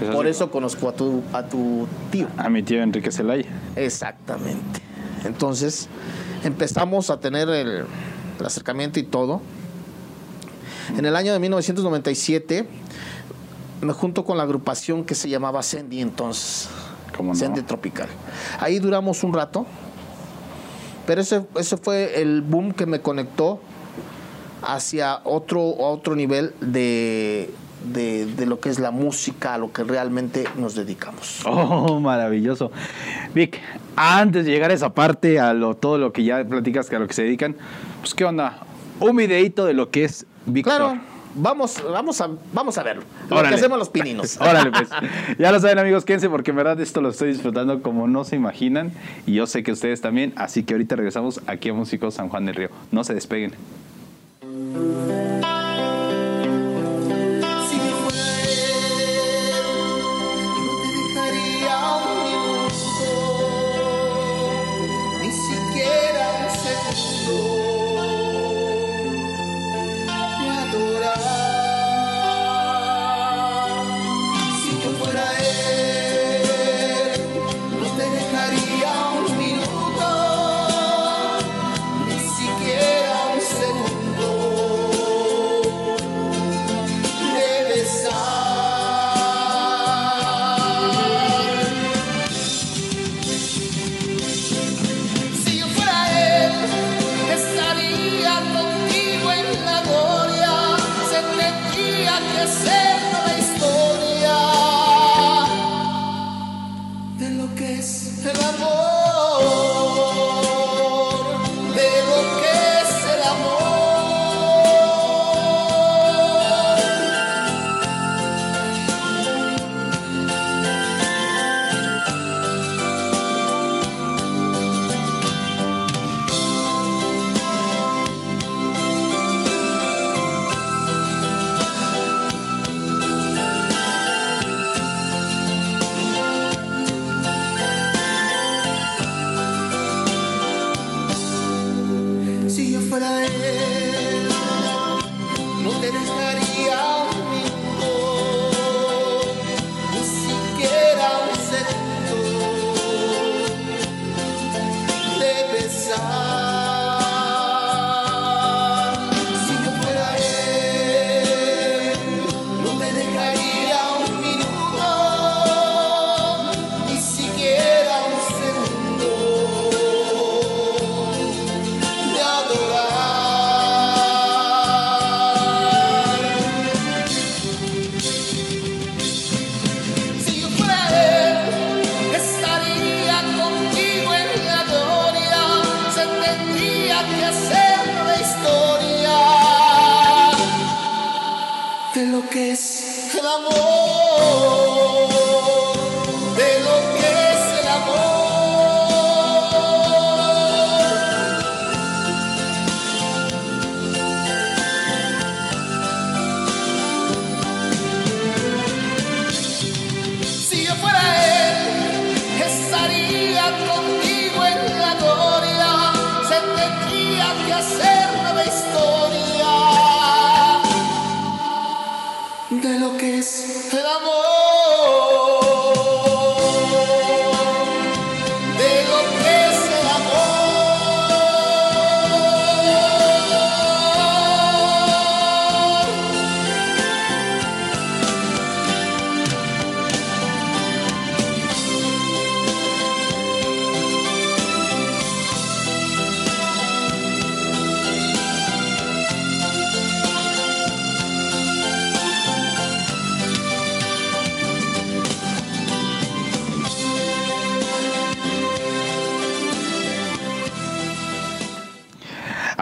[0.00, 2.26] Pues Por eso conozco a tu, a tu tío.
[2.36, 3.46] A mi tío Enrique Zelaya.
[3.76, 4.85] Exactamente.
[5.24, 5.88] Entonces
[6.44, 7.86] empezamos a tener el,
[8.38, 9.40] el acercamiento y todo.
[10.96, 12.68] En el año de 1997
[13.80, 16.68] me junto con la agrupación que se llamaba Sandy entonces.
[17.16, 17.38] ¿Cómo no?
[17.38, 18.08] Sandy Tropical.
[18.60, 19.66] Ahí duramos un rato,
[21.06, 23.60] pero ese, ese fue el boom que me conectó
[24.62, 27.50] hacia otro, otro nivel de,
[27.84, 31.42] de, de lo que es la música, a lo que realmente nos dedicamos.
[31.46, 32.70] Oh, maravilloso.
[33.34, 33.60] Vic,
[33.96, 36.98] antes de llegar a esa parte, a lo, todo lo que ya platicas, que a
[36.98, 37.56] lo que se dedican,
[38.00, 38.58] pues qué onda,
[39.00, 40.76] un videito de lo que es Víctor.
[40.76, 41.00] Claro,
[41.34, 43.02] vamos, vamos, a, vamos a verlo.
[43.28, 43.50] Lo Órale.
[43.50, 44.36] que hacemos los pininos.
[44.40, 44.88] Órale, pues.
[45.38, 48.36] Ya lo saben, amigos, quédense porque en verdad esto lo estoy disfrutando como no se
[48.36, 48.92] imaginan.
[49.26, 50.32] Y yo sé que ustedes también.
[50.36, 52.68] Así que ahorita regresamos aquí a Músicos San Juan del Río.
[52.90, 53.52] No se despeguen.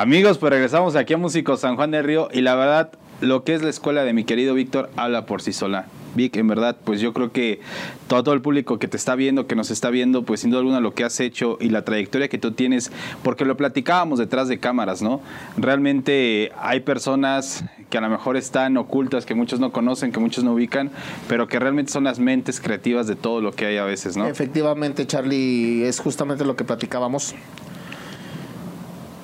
[0.04, 3.54] Amigos, pues regresamos aquí a Músicos San Juan del Río y la verdad, lo que
[3.54, 5.86] es la escuela de mi querido Víctor habla por sí sola.
[6.14, 7.60] Vic, en verdad, pues yo creo que
[8.06, 10.80] todo, el público que te está viendo, que nos está viendo, pues sin duda alguna
[10.80, 14.58] lo que has hecho y la trayectoria que tú tienes, porque lo platicábamos detrás de
[14.58, 15.22] cámaras, ¿no?
[15.56, 20.44] Realmente hay personas que a lo mejor están ocultas, que muchos no conocen, que muchos
[20.44, 20.90] no ubican,
[21.28, 24.26] pero que realmente son las mentes creativas de todo lo que hay a veces, ¿no?
[24.26, 27.34] Efectivamente, Charlie, es justamente lo que platicábamos.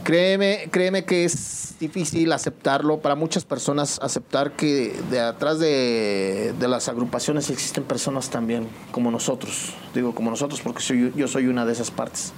[0.05, 6.69] Créeme, créeme que es difícil aceptarlo para muchas personas, aceptar que de atrás de, de
[6.69, 9.75] las agrupaciones existen personas también como nosotros.
[9.95, 12.33] Digo como nosotros porque yo soy una de esas partes.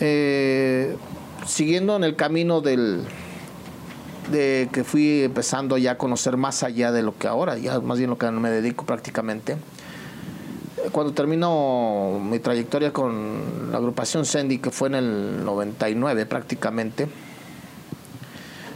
[0.00, 0.96] Eh,
[1.46, 3.02] siguiendo en el camino del,
[4.30, 7.98] de que fui empezando ya a conocer más allá de lo que ahora, ya más
[7.98, 9.56] bien lo que me dedico prácticamente
[10.92, 17.08] cuando termino mi trayectoria con la agrupación Sandy, que fue en el 99 prácticamente,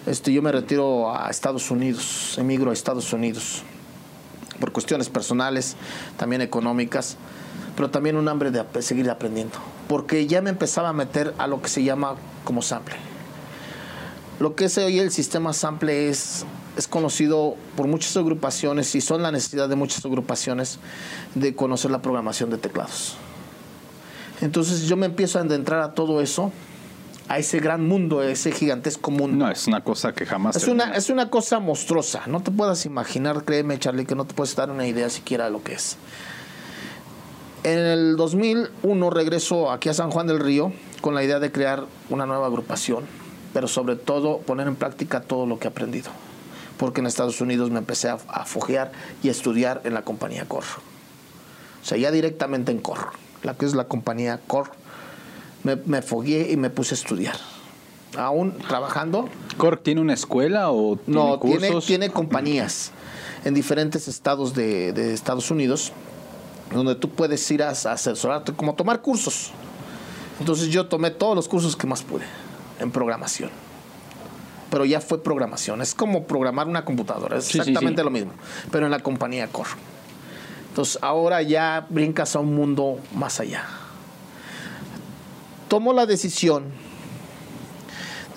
[0.06, 3.62] este, yo me retiro a Estados Unidos, emigro a Estados Unidos,
[4.58, 5.76] por cuestiones personales,
[6.16, 7.16] también económicas,
[7.76, 11.62] pero también un hambre de seguir aprendiendo, porque ya me empezaba a meter a lo
[11.62, 12.96] que se llama como sample.
[14.38, 16.44] Lo que es hoy el sistema sample es,
[16.76, 20.78] es conocido por muchas agrupaciones y son la necesidad de muchas agrupaciones
[21.34, 23.16] de conocer la programación de teclados.
[24.40, 26.52] Entonces yo me empiezo a adentrar a todo eso,
[27.28, 29.46] a ese gran mundo, a ese gigantesco mundo.
[29.46, 30.56] No, es una cosa que jamás...
[30.56, 30.84] Es termina.
[30.86, 32.22] una, es una cosa monstruosa.
[32.26, 35.50] No te puedas imaginar, créeme, Charlie, que no te puedes dar una idea siquiera de
[35.50, 35.96] lo que es.
[37.62, 41.84] En el 2001 regreso aquí a San Juan del Río con la idea de crear
[42.08, 43.04] una nueva agrupación,
[43.52, 46.10] pero sobre todo poner en práctica todo lo que he aprendido.
[46.80, 48.90] Porque en Estados Unidos me empecé a, a foguear
[49.22, 50.66] y a estudiar en la compañía Core.
[51.82, 53.02] O sea, ya directamente en Core,
[53.42, 54.70] la que es la compañía Core,
[55.62, 57.36] me, me fogueé y me puse a estudiar.
[58.16, 61.86] Aún trabajando, ¿Cork tiene una escuela o tiene no, tiene, cursos?
[61.86, 62.92] tiene compañías
[63.44, 65.92] en diferentes estados de, de Estados Unidos
[66.72, 69.50] donde tú puedes ir a, a asesorarte, como tomar cursos.
[70.38, 72.24] Entonces yo tomé todos los cursos que más pude
[72.78, 73.50] en programación.
[74.70, 75.82] Pero ya fue programación.
[75.82, 77.38] Es como programar una computadora.
[77.38, 78.04] Es Sí, sí, exactamente sí.
[78.04, 78.32] lo mismo.
[78.70, 79.70] Pero en la compañía Core.
[80.68, 83.64] Entonces ahora ya brincas a un mundo más allá.
[85.68, 86.64] Tomo la decisión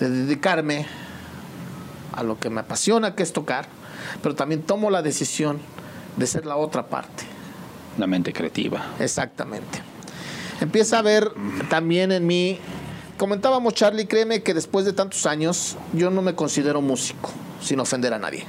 [0.00, 0.86] de dedicarme
[2.12, 3.66] a lo que me apasiona, que es tocar,
[4.22, 5.58] pero también tomo la decisión
[6.16, 7.24] de ser la otra parte.
[7.98, 8.84] La mente creativa.
[8.98, 9.80] Exactamente.
[10.60, 11.32] Empieza a ver
[11.68, 12.58] también en mí,
[13.16, 18.14] comentábamos Charlie, créeme que después de tantos años yo no me considero músico, sin ofender
[18.14, 18.44] a nadie.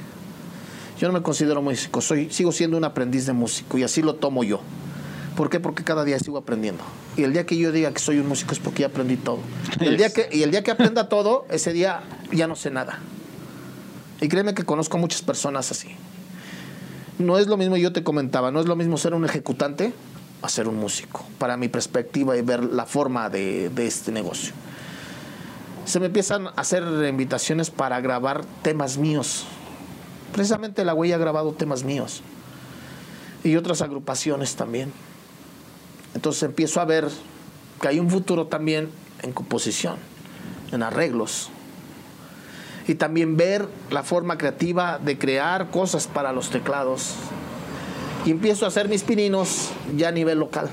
[0.98, 4.14] Yo no me considero músico, soy, sigo siendo un aprendiz de músico y así lo
[4.14, 4.60] tomo yo.
[5.36, 5.60] ¿Por qué?
[5.60, 6.82] Porque cada día sigo aprendiendo.
[7.16, 9.38] Y el día que yo diga que soy un músico es porque ya aprendí todo.
[9.78, 12.00] Y el día que, y el día que aprenda todo, ese día
[12.32, 12.98] ya no sé nada.
[14.22, 15.88] Y créeme que conozco muchas personas así.
[17.18, 19.92] No es lo mismo, yo te comentaba, no es lo mismo ser un ejecutante
[20.46, 24.54] a ser un músico, para mi perspectiva y ver la forma de, este negocio.
[25.84, 29.44] Se me empiezan a hacer invitaciones para grabar temas míos.
[30.32, 32.22] Precisamente la huella ha grabado temas míos.
[33.44, 34.92] Y otras agrupaciones también.
[36.14, 37.08] Entonces empiezo a ver
[37.80, 38.90] que hay un futuro también
[39.22, 39.96] en composición,
[40.72, 41.50] en arreglos.
[42.88, 47.14] Y también ver la forma creativa de crear cosas para los teclados.
[48.26, 50.68] Y empiezo a hacer mis pininos ya a nivel local.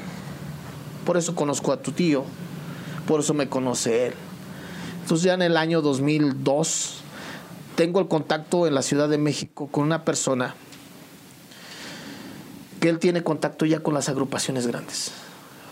[1.06, 2.26] Por eso conozco a tu tío,
[3.08, 4.14] por eso me conoce él.
[5.02, 7.02] Entonces ya en el año 2002
[7.76, 10.56] tengo el contacto en la Ciudad de México con una persona
[12.80, 15.12] que él tiene contacto ya con las agrupaciones grandes.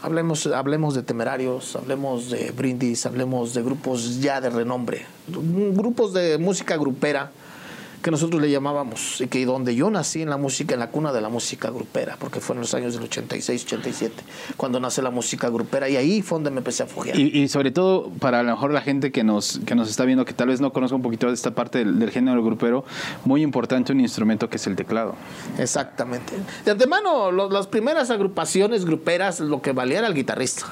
[0.03, 6.37] Hablemos, hablemos de temerarios, hablemos de brindis, hablemos de grupos ya de renombre, grupos de
[6.37, 7.31] música grupera
[8.01, 11.11] que nosotros le llamábamos y que donde yo nací en la música, en la cuna
[11.13, 14.23] de la música grupera, porque fue en los años del 86, 87,
[14.57, 17.17] cuando nace la música grupera y ahí fue donde me empecé a fugiar.
[17.17, 20.05] Y, y sobre todo para a lo mejor la gente que nos, que nos está
[20.05, 22.83] viendo, que tal vez no conozca un poquito de esta parte del, del género grupero,
[23.25, 25.15] muy importante un instrumento que es el teclado.
[25.57, 26.33] Exactamente.
[26.65, 30.65] De antemano, lo- las primeras agrupaciones gruperas, lo que valía era el guitarrista.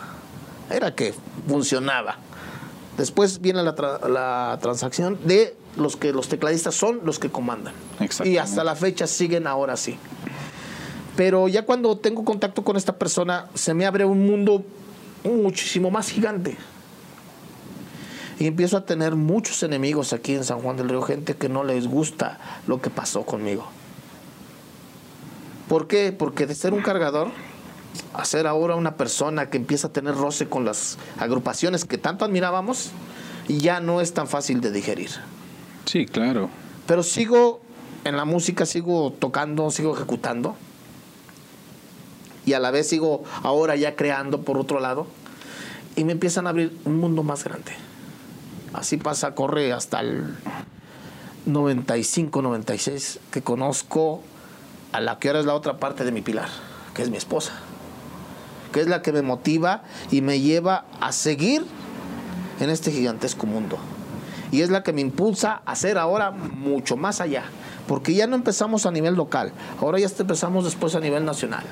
[0.71, 1.13] Era que
[1.47, 2.17] funcionaba.
[2.99, 7.73] Después viene la, tra- la transacción de los que los tecladistas son los que comandan.
[8.25, 9.97] Y hasta la fecha siguen ahora sí.
[11.15, 14.65] Pero ya cuando tengo contacto con esta persona, se me abre un mundo
[15.23, 16.57] muchísimo más gigante.
[18.37, 21.63] Y empiezo a tener muchos enemigos aquí en San Juan del Río, gente que no
[21.63, 23.65] les gusta lo que pasó conmigo.
[25.69, 26.11] ¿Por qué?
[26.11, 27.29] Porque de ser un cargador
[28.13, 32.25] a ser ahora una persona que empieza a tener roce con las agrupaciones que tanto
[32.25, 32.91] admirábamos,
[33.47, 35.09] ya no es tan fácil de digerir.
[35.85, 36.49] Sí, claro.
[36.85, 37.61] Pero sigo
[38.03, 40.55] en la música, sigo tocando, sigo ejecutando.
[42.45, 45.07] Y a la vez sigo ahora ya creando por otro lado.
[45.95, 47.71] Y me empiezan a abrir un mundo más grande.
[48.73, 50.35] Así pasa, corre hasta el
[51.45, 54.21] 95, 96, que conozco
[54.91, 56.49] a la que ahora es la otra parte de mi pilar,
[56.93, 57.53] que es mi esposa.
[58.73, 61.65] Que es la que me motiva y me lleva a seguir
[62.59, 63.77] en este gigantesco mundo.
[64.51, 67.43] Y es la que me impulsa a hacer ahora mucho más allá.
[67.87, 69.51] Porque ya no empezamos a nivel local,
[69.81, 71.63] ahora ya empezamos después a nivel nacional.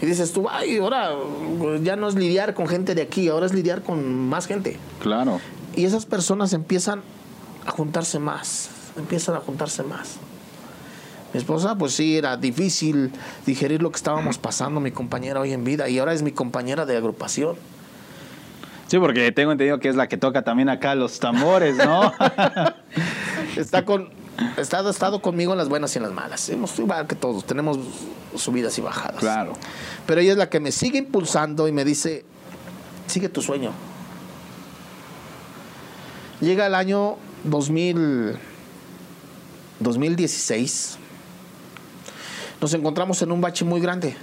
[0.00, 1.10] Y dices tú, ay, ahora
[1.82, 4.76] ya no es lidiar con gente de aquí, ahora es lidiar con más gente.
[5.00, 5.40] Claro.
[5.74, 7.02] Y esas personas empiezan
[7.66, 10.16] a juntarse más, empiezan a juntarse más.
[11.32, 13.12] Mi esposa, pues sí, era difícil
[13.44, 16.86] digerir lo que estábamos pasando, mi compañera hoy en vida, y ahora es mi compañera
[16.86, 17.56] de agrupación.
[18.86, 22.12] Sí, porque tengo entendido que es la que toca también acá los tambores, ¿no?
[23.56, 24.08] Está con,
[24.56, 26.48] está, ha estado conmigo en las buenas y en las malas.
[26.48, 27.78] Hemos igual que todos, tenemos
[28.36, 29.20] subidas y bajadas.
[29.20, 29.54] claro.
[30.06, 32.24] Pero ella es la que me sigue impulsando y me dice,
[33.06, 33.72] sigue tu sueño.
[36.40, 38.36] Llega el año 2000,
[39.80, 40.98] 2016.
[42.60, 44.16] Nos encontramos en un bache muy grande,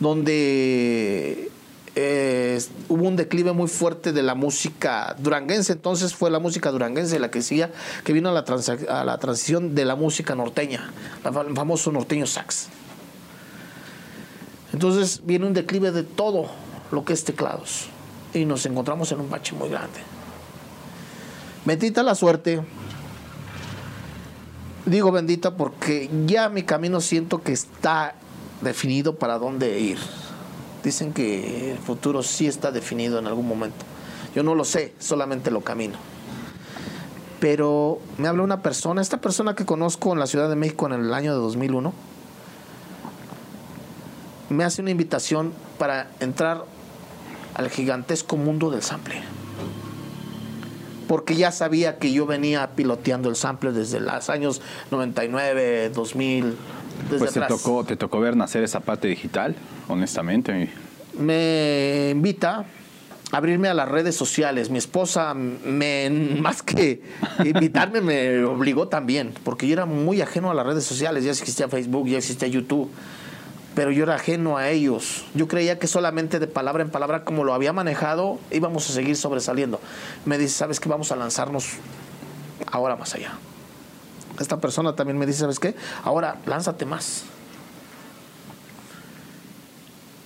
[0.00, 1.50] donde
[1.94, 5.72] eh, hubo un declive muy fuerte de la música duranguense.
[5.72, 7.70] Entonces fue la música duranguense la que decía
[8.04, 8.44] que vino a la,
[8.88, 10.90] a la transición de la música norteña,
[11.24, 12.68] el famoso norteño sax.
[14.72, 16.46] Entonces viene un declive de todo
[16.92, 17.86] lo que es teclados.
[18.32, 20.00] Y nos encontramos en un bache muy grande.
[21.64, 22.62] Bendita la suerte.
[24.88, 28.14] Digo bendita porque ya mi camino siento que está
[28.62, 29.98] definido para dónde ir.
[30.82, 33.84] Dicen que el futuro sí está definido en algún momento.
[34.34, 35.98] Yo no lo sé, solamente lo camino.
[37.38, 40.94] Pero me habla una persona, esta persona que conozco en la Ciudad de México en
[40.94, 41.92] el año de 2001,
[44.48, 46.64] me hace una invitación para entrar
[47.54, 49.22] al gigantesco mundo del sample.
[51.08, 54.60] Porque ya sabía que yo venía piloteando el sample desde los años
[54.92, 57.60] 99, 2000, desde Pues te atrás.
[57.60, 59.56] tocó, te tocó ver nacer esa parte digital,
[59.88, 60.70] honestamente.
[61.18, 62.66] me invita
[63.32, 64.70] a abrirme a las redes sociales.
[64.70, 67.02] Mi esposa, me, más que
[67.44, 71.24] invitarme, me obligó también, porque yo era muy ajeno a las redes sociales.
[71.24, 72.90] Ya existía Facebook, ya existía YouTube,
[73.78, 75.24] pero yo era ajeno a ellos.
[75.34, 79.14] Yo creía que solamente de palabra en palabra, como lo había manejado, íbamos a seguir
[79.14, 79.78] sobresaliendo.
[80.24, 80.88] Me dice, ¿sabes qué?
[80.88, 81.74] Vamos a lanzarnos
[82.66, 83.34] ahora más allá.
[84.40, 85.76] Esta persona también me dice, ¿sabes qué?
[86.02, 87.22] Ahora lánzate más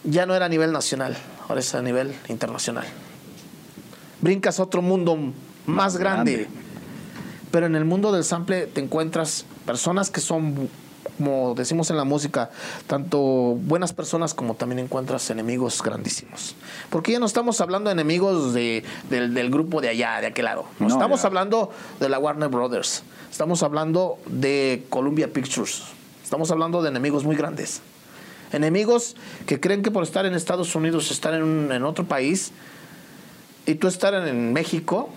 [0.05, 1.15] ya no era a nivel nacional,
[1.47, 2.87] ahora es a nivel internacional.
[4.23, 5.35] Brincas a otro mundo más,
[5.67, 6.37] Más grande.
[6.37, 6.59] grande.
[7.51, 10.71] Pero en el mundo del sample te encuentras personas que son,
[11.19, 12.51] como decimos en la música,
[12.87, 16.55] tanto buenas personas como también encuentras enemigos grandísimos.
[16.91, 20.47] Porque ya no estamos hablando de enemigos de- del, del grupo de allá, de aquel
[20.47, 20.65] lado.
[20.79, 21.27] No, No, estamos ya.
[21.29, 23.03] hablando de la Warner Brothers.
[23.31, 25.83] Estamos hablando de Columbia Pictures.
[26.25, 27.83] Estamos hablando de enemigos muy grandes.
[28.53, 32.53] Enemigos que creen que por estar en Estados Unidos, estar en, un- en otro país,
[33.65, 35.09] y tú estar en, en México,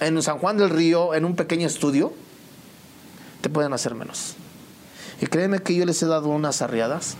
[0.00, 2.12] en San Juan del Río, en un pequeño estudio,
[3.42, 4.34] te pueden hacer menos.
[5.20, 7.16] Y créeme que yo les he dado unas arriadas,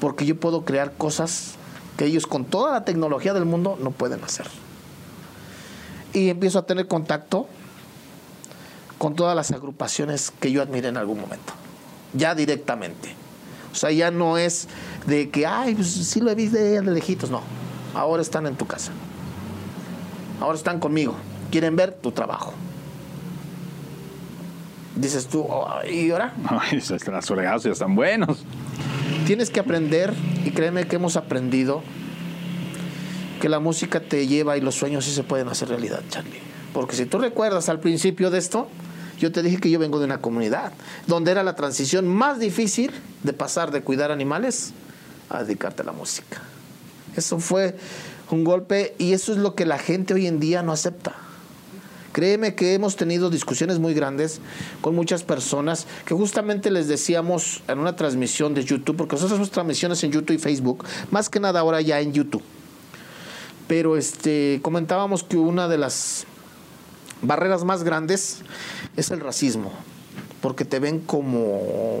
[0.00, 1.54] porque yo puedo crear cosas
[1.96, 4.46] que ellos con toda la tecnología del mundo no pueden hacer.
[6.12, 7.48] Y empiezo a tener contacto
[8.98, 11.52] con todas las agrupaciones que yo admiré en algún momento,
[12.14, 13.14] ya directamente.
[13.72, 14.68] O sea, ya no es
[15.06, 17.42] de que, ay, pues sí lo he visto de lejitos, no.
[17.94, 18.92] Ahora están en tu casa.
[20.40, 21.14] Ahora están conmigo.
[21.50, 22.54] Quieren ver tu trabajo.
[24.96, 26.32] Dices tú, "Oh, ¿y ahora?
[27.12, 28.38] Las fregadas ya están buenos.
[29.26, 30.12] Tienes que aprender,
[30.44, 31.82] y créeme que hemos aprendido,
[33.40, 36.40] que la música te lleva y los sueños sí se pueden hacer realidad, Charlie.
[36.72, 38.68] Porque si tú recuerdas al principio de esto,
[39.18, 40.72] yo te dije que yo vengo de una comunidad
[41.06, 42.90] donde era la transición más difícil
[43.22, 44.72] de pasar de cuidar animales
[45.28, 46.40] a dedicarte a la música.
[47.16, 47.76] Eso fue
[48.30, 51.14] un golpe y eso es lo que la gente hoy en día no acepta.
[52.16, 54.40] Créeme que hemos tenido discusiones muy grandes
[54.80, 59.50] con muchas personas que justamente les decíamos en una transmisión de YouTube, porque nosotros hacemos
[59.50, 62.42] transmisiones en YouTube y Facebook, más que nada ahora ya en YouTube.
[63.68, 66.24] Pero este comentábamos que una de las
[67.20, 68.38] barreras más grandes
[68.96, 69.70] es el racismo,
[70.40, 72.00] porque te ven como,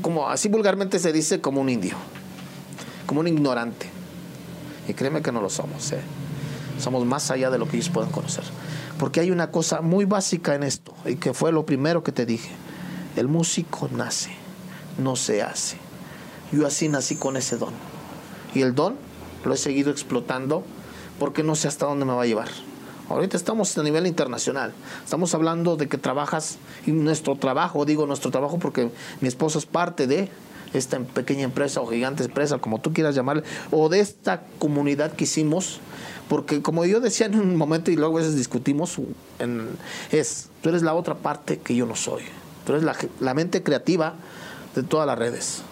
[0.00, 1.96] como así vulgarmente se dice, como un indio,
[3.04, 3.90] como un ignorante.
[4.86, 5.98] Y créeme que no lo somos, ¿eh?
[6.78, 8.44] Somos más allá de lo que ellos pueden conocer.
[8.98, 12.26] Porque hay una cosa muy básica en esto, y que fue lo primero que te
[12.26, 12.50] dije.
[13.16, 14.30] El músico nace,
[14.98, 15.76] no se hace.
[16.52, 17.72] Yo así nací con ese don.
[18.54, 18.96] Y el don
[19.44, 20.64] lo he seguido explotando
[21.18, 22.48] porque no sé hasta dónde me va a llevar.
[23.08, 24.72] Ahorita estamos a nivel internacional.
[25.04, 29.66] Estamos hablando de que trabajas, y nuestro trabajo, digo nuestro trabajo porque mi esposa es
[29.66, 30.28] parte de
[30.78, 35.24] esta pequeña empresa o gigante empresa, como tú quieras llamarle, o de esta comunidad que
[35.24, 35.80] hicimos,
[36.28, 38.98] porque como yo decía en un momento y luego a veces discutimos,
[40.10, 42.22] es, tú eres la otra parte que yo no soy.
[42.64, 44.14] Tú eres la, la mente creativa
[44.74, 45.62] de todas las redes.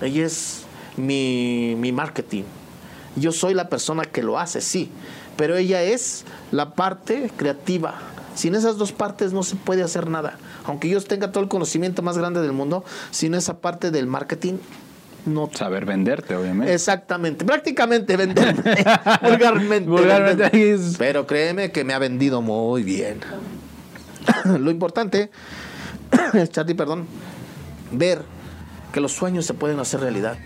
[0.00, 0.62] Ella es
[0.96, 2.44] mi, mi marketing.
[3.16, 4.90] Yo soy la persona que lo hace, sí,
[5.36, 7.94] pero ella es la parte creativa.
[8.34, 10.38] Sin esas dos partes no se puede hacer nada.
[10.64, 14.54] Aunque yo tenga todo el conocimiento más grande del mundo, sin esa parte del marketing,
[15.26, 15.48] no.
[15.54, 16.74] Saber venderte, obviamente.
[16.74, 18.62] Exactamente, prácticamente venderme,
[19.22, 19.88] vulgarmente.
[19.88, 20.96] Vulgarmente, venderme.
[20.98, 23.20] Pero créeme que me ha vendido muy bien.
[24.44, 25.30] Lo importante
[26.50, 27.06] Charlie, perdón,
[27.92, 28.22] ver
[28.92, 30.38] que los sueños se pueden hacer realidad.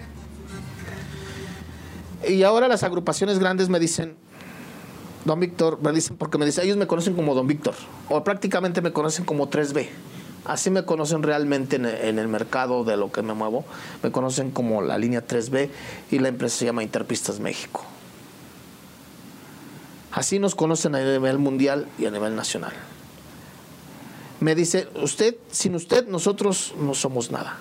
[2.27, 4.17] Y ahora las agrupaciones grandes me dicen,
[5.29, 7.75] Don Víctor, me dicen, porque me dicen, ellos me conocen como Don Víctor,
[8.09, 9.87] o prácticamente me conocen como 3B.
[10.47, 13.67] Así me conocen realmente en, el mercado de lo que me muevo.
[14.03, 15.69] Me conocen como la línea 3B
[16.11, 17.85] y la empresa se llama Interpistas México.
[20.13, 22.73] Así nos conocen a nivel mundial y a nivel nacional.
[24.41, 27.59] Me dice, usted, sin usted nosotros no somos nada,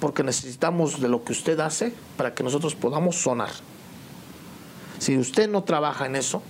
[0.00, 3.50] porque necesitamos de lo que usted hace para que nosotros podamos sonar.
[4.98, 6.42] Si usted no trabaja en eso,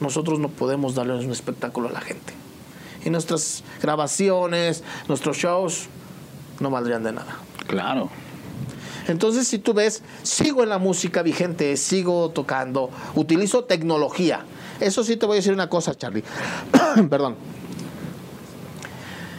[0.00, 2.32] nosotros no podemos darle un espectáculo a la gente.
[3.04, 5.88] Y nuestras grabaciones, nuestros shows,
[6.60, 7.38] no valdrían de nada.
[7.66, 8.10] Claro.
[9.06, 14.44] Entonces, si tú ves, sigo en la música vigente, sigo tocando, utilizo tecnología.
[14.80, 16.24] Eso sí te voy a decir una cosa, Charlie.
[17.10, 17.36] Perdón.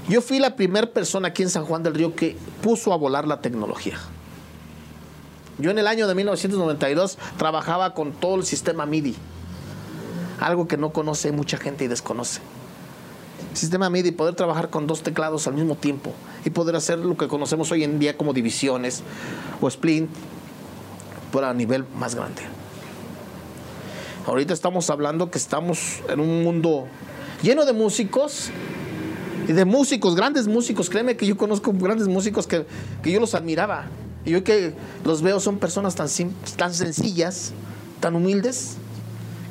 [0.08, 3.28] Yo fui la primera persona aquí en San Juan del Río que puso a volar
[3.28, 4.00] la tecnología.
[5.60, 9.16] Yo en el año de 1992 trabajaba con todo el sistema MIDI.
[10.40, 12.42] Algo que no conoce mucha gente y desconoce.
[13.54, 16.14] Sistema MIDI, poder trabajar con dos teclados al mismo tiempo
[16.46, 19.04] y poder hacer lo que conocemos hoy en día como divisiones
[19.60, 20.10] o splint,
[21.32, 22.42] pero a nivel más grande.
[24.26, 26.88] Ahorita estamos hablando que estamos en un mundo
[27.42, 28.50] lleno de músicos
[29.48, 30.90] y de músicos, grandes músicos.
[30.90, 32.66] Créeme que yo conozco grandes músicos que,
[33.02, 33.86] que yo los admiraba.
[34.26, 34.74] Y yo que
[35.04, 36.08] los veo son personas tan,
[36.58, 37.54] tan sencillas,
[38.00, 38.76] tan humildes,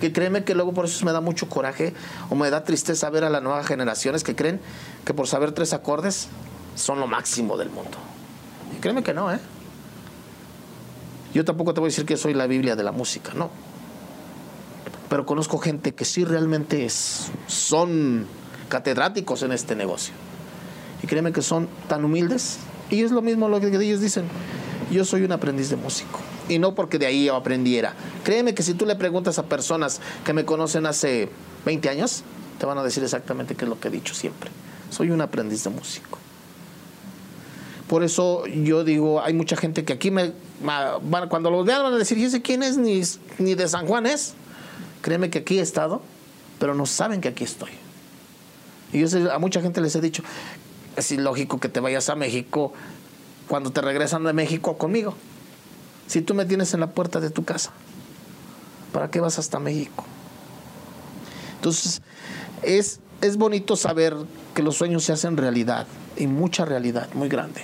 [0.00, 1.94] que créeme que luego por eso me da mucho coraje
[2.30, 4.60] o me da tristeza ver a las nuevas generaciones que creen
[5.04, 6.28] que por saber tres acordes
[6.74, 7.98] son lo máximo del mundo.
[8.76, 9.40] Y créeme que no, ¿eh?
[11.34, 13.50] Yo tampoco te voy a decir que soy la Biblia de la música, no.
[15.08, 18.26] Pero conozco gente que sí realmente es, son
[18.68, 20.14] catedráticos en este negocio.
[21.02, 22.58] Y créeme que son tan humildes.
[22.90, 24.24] Y es lo mismo lo que ellos dicen.
[24.90, 26.20] Yo soy un aprendiz de músico.
[26.48, 27.94] Y no porque de ahí yo aprendiera.
[28.24, 31.28] Créeme que si tú le preguntas a personas que me conocen hace
[31.66, 32.22] 20 años,
[32.58, 34.50] te van a decir exactamente qué es lo que he dicho siempre.
[34.90, 36.18] Soy un aprendiz de músico.
[37.86, 40.32] Por eso yo digo, hay mucha gente que aquí me,
[41.30, 42.76] cuando los vean van a decir, ¿y ese quién es?
[42.76, 43.02] Ni,
[43.38, 44.34] ni de San Juan es.
[45.00, 46.02] Créeme que aquí he estado,
[46.58, 47.70] pero no saben que aquí estoy.
[48.92, 50.22] Y yo sé- a mucha gente les he dicho,
[50.96, 52.72] es ilógico que te vayas a México
[53.46, 55.14] cuando te regresan de México conmigo.
[56.08, 57.70] Si tú me tienes en la puerta de tu casa,
[58.92, 60.04] ¿para qué vas hasta México?
[61.56, 62.02] Entonces,
[62.62, 64.14] es es bonito saber
[64.54, 65.86] que los sueños se hacen realidad,
[66.16, 67.62] y mucha realidad, muy grande.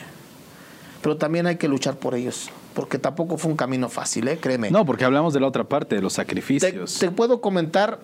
[1.01, 4.38] Pero también hay que luchar por ellos, porque tampoco fue un camino fácil, ¿eh?
[4.40, 4.70] créeme.
[4.72, 6.99] No, porque hablamos de la otra parte, de los sacrificios.
[6.99, 8.01] te puedo comentar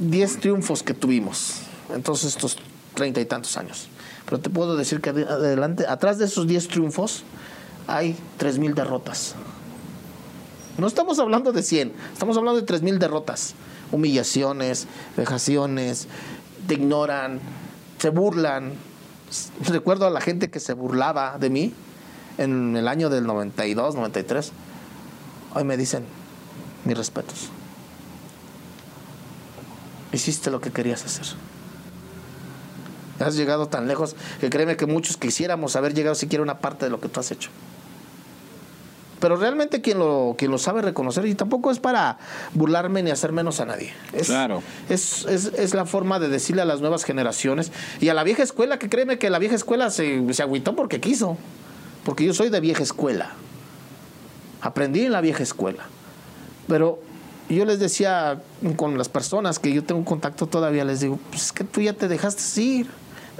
[0.00, 1.60] 10 triunfos que tuvimos
[1.94, 2.58] en todos estos
[2.94, 3.88] treinta y tantos años.
[4.24, 7.22] Pero te puedo decir que ade- adelante, atrás de esos 10 triunfos
[7.86, 9.34] hay 3.000 derrotas.
[10.78, 13.54] No estamos hablando de 100, estamos hablando de 3.000 derrotas.
[13.92, 16.08] Humillaciones, vejaciones,
[16.66, 17.40] te ignoran,
[17.98, 18.72] se burlan.
[19.66, 21.72] Recuerdo a la gente que se burlaba de mí
[22.38, 24.52] en el año del 92, 93.
[25.54, 26.04] Hoy me dicen,
[26.84, 27.50] mis respetos.
[30.12, 31.26] Hiciste lo que querías hacer.
[33.20, 36.90] Has llegado tan lejos que créeme que muchos quisiéramos haber llegado siquiera una parte de
[36.90, 37.50] lo que tú has hecho.
[39.20, 42.18] Pero realmente quien lo, quien lo sabe reconocer, y tampoco es para
[42.52, 43.92] burlarme ni hacer menos a nadie.
[44.12, 44.62] Es, Claro.
[44.88, 48.42] Es, es, es la forma de decirle a las nuevas generaciones y a la vieja
[48.42, 51.36] escuela, que créeme que la vieja escuela se, se agüitó porque quiso.
[52.04, 53.30] Porque yo soy de vieja escuela.
[54.60, 55.84] Aprendí en la vieja escuela.
[56.68, 56.98] Pero
[57.48, 58.42] yo les decía
[58.76, 61.92] con las personas que yo tengo contacto todavía, les digo, pues es que tú ya
[61.92, 62.86] te dejaste ir.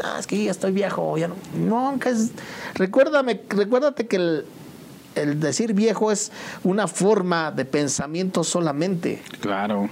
[0.03, 1.37] No, es que ya estoy viejo, ya no.
[1.57, 2.31] Nunca es.
[2.75, 4.45] Recuérdame, recuérdate que el,
[5.15, 9.23] el decir viejo es una forma de pensamiento solamente.
[9.41, 9.89] Claro.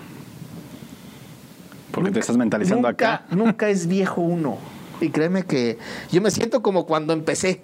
[1.91, 3.27] Porque te estás mentalizando nunca, acá.
[3.35, 4.57] Nunca es viejo uno.
[5.01, 5.79] Y créeme que
[6.11, 7.61] yo me siento como cuando empecé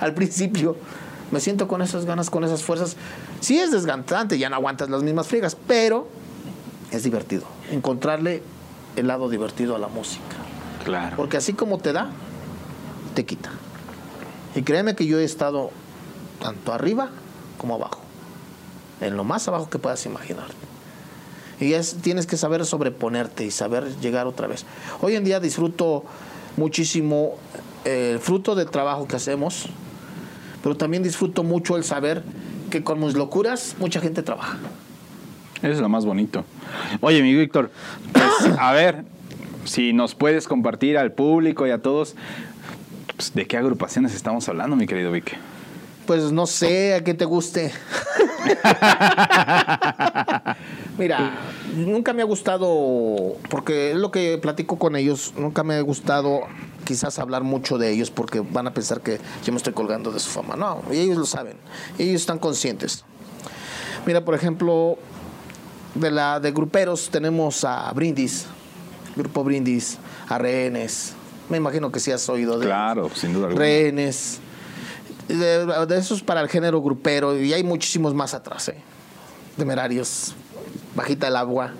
[0.00, 0.76] al principio.
[1.30, 2.96] Me siento con esas ganas, con esas fuerzas.
[3.40, 6.08] Sí es desgastante, ya no aguantas las mismas friegas, pero
[6.90, 7.44] es divertido.
[7.70, 8.42] Encontrarle
[8.94, 10.36] el lado divertido a la música.
[10.84, 11.16] Claro.
[11.16, 12.10] Porque así como te da,
[13.14, 13.50] te quita.
[14.54, 15.70] Y créeme que yo he estado
[16.40, 17.10] tanto arriba
[17.58, 18.00] como abajo.
[19.00, 20.46] En lo más abajo que puedas imaginar.
[21.60, 24.66] Y es, tienes que saber sobreponerte y saber llegar otra vez.
[25.00, 26.04] Hoy en día disfruto
[26.56, 27.36] muchísimo
[27.84, 29.66] eh, el fruto del trabajo que hacemos,
[30.62, 32.22] pero también disfruto mucho el saber
[32.70, 34.58] que con mis locuras mucha gente trabaja.
[35.62, 36.44] Eso es lo más bonito.
[37.00, 37.70] Oye, mi Víctor,
[38.12, 39.04] pues, a ver,
[39.64, 42.16] si nos puedes compartir al público y a todos,
[43.16, 45.38] pues, ¿de qué agrupaciones estamos hablando, mi querido Vic?
[46.06, 47.72] Pues no sé a qué te guste.
[50.98, 51.38] Mira,
[51.74, 56.40] nunca me ha gustado, porque es lo que platico con ellos, nunca me ha gustado
[56.84, 60.20] quizás hablar mucho de ellos porque van a pensar que yo me estoy colgando de
[60.20, 60.56] su fama.
[60.56, 61.56] No, y ellos lo saben,
[61.98, 63.04] ellos están conscientes.
[64.06, 64.96] Mira, por ejemplo,
[65.94, 68.46] de la de gruperos tenemos a Brindis,
[69.16, 69.98] Grupo Brindis,
[70.28, 71.14] a Rehenes.
[71.48, 73.64] Me imagino que sí has oído de Claro, sin duda alguna.
[73.64, 74.40] Rehenes.
[75.28, 78.76] De, de esos para el género grupero y hay muchísimos más atrás, ¿eh?
[79.56, 80.34] Temerarios,
[80.94, 81.72] Bajita el Agua,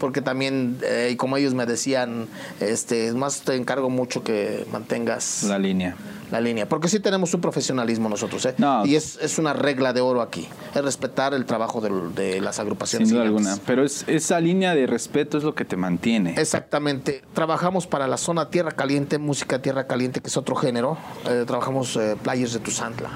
[0.00, 2.26] porque también, eh, y como ellos me decían,
[2.58, 5.94] este, más te encargo mucho que mantengas La línea.
[6.32, 8.54] la línea, porque sí tenemos un profesionalismo nosotros, ¿eh?
[8.58, 8.84] No.
[8.86, 13.08] Y es, es una regla de oro aquí, es respetar el trabajo de, las agrupaciones.
[13.08, 13.58] Sin duda alguna.
[13.66, 16.34] Pero es, esa línea de respeto es lo que te mantiene.
[16.38, 17.22] Exactamente.
[17.34, 20.96] Trabajamos para la zona Tierra Caliente, música Tierra Caliente, que es otro género.
[21.28, 23.10] Eh, trabajamos eh, players de Tuzantla.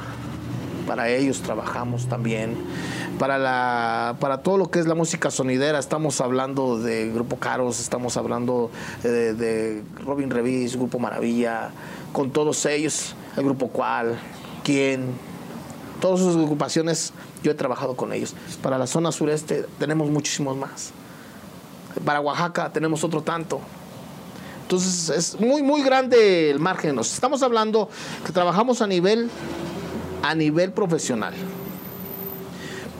[0.86, 2.56] Para ellos trabajamos también.
[3.18, 7.80] Para, la, para todo lo que es la música sonidera, estamos hablando de Grupo Caros,
[7.80, 8.70] estamos hablando
[9.02, 11.70] eh, de, Robin Revis, Grupo Maravilla,
[12.12, 14.18] con todos ellos, el Grupo Cual,
[14.64, 15.14] ¿Quién?
[16.00, 17.12] Todas sus agrupaciones,
[17.42, 18.34] yo he trabajado con ellos.
[18.62, 20.92] Para la zona sureste tenemos muchísimos más.
[22.04, 23.60] Para Oaxaca tenemos otro tanto.
[24.62, 26.96] Entonces es muy, muy grande el margen.
[26.96, 27.90] Nos estamos hablando
[28.24, 29.30] que trabajamos a nivel,
[30.24, 31.34] a nivel profesional.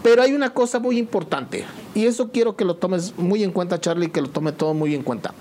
[0.03, 1.65] Pero hay una cosa muy importante,
[1.95, 4.95] y eso quiero que lo tomes muy en cuenta, Charlie, que lo tome todo muy
[4.95, 5.33] en cuenta.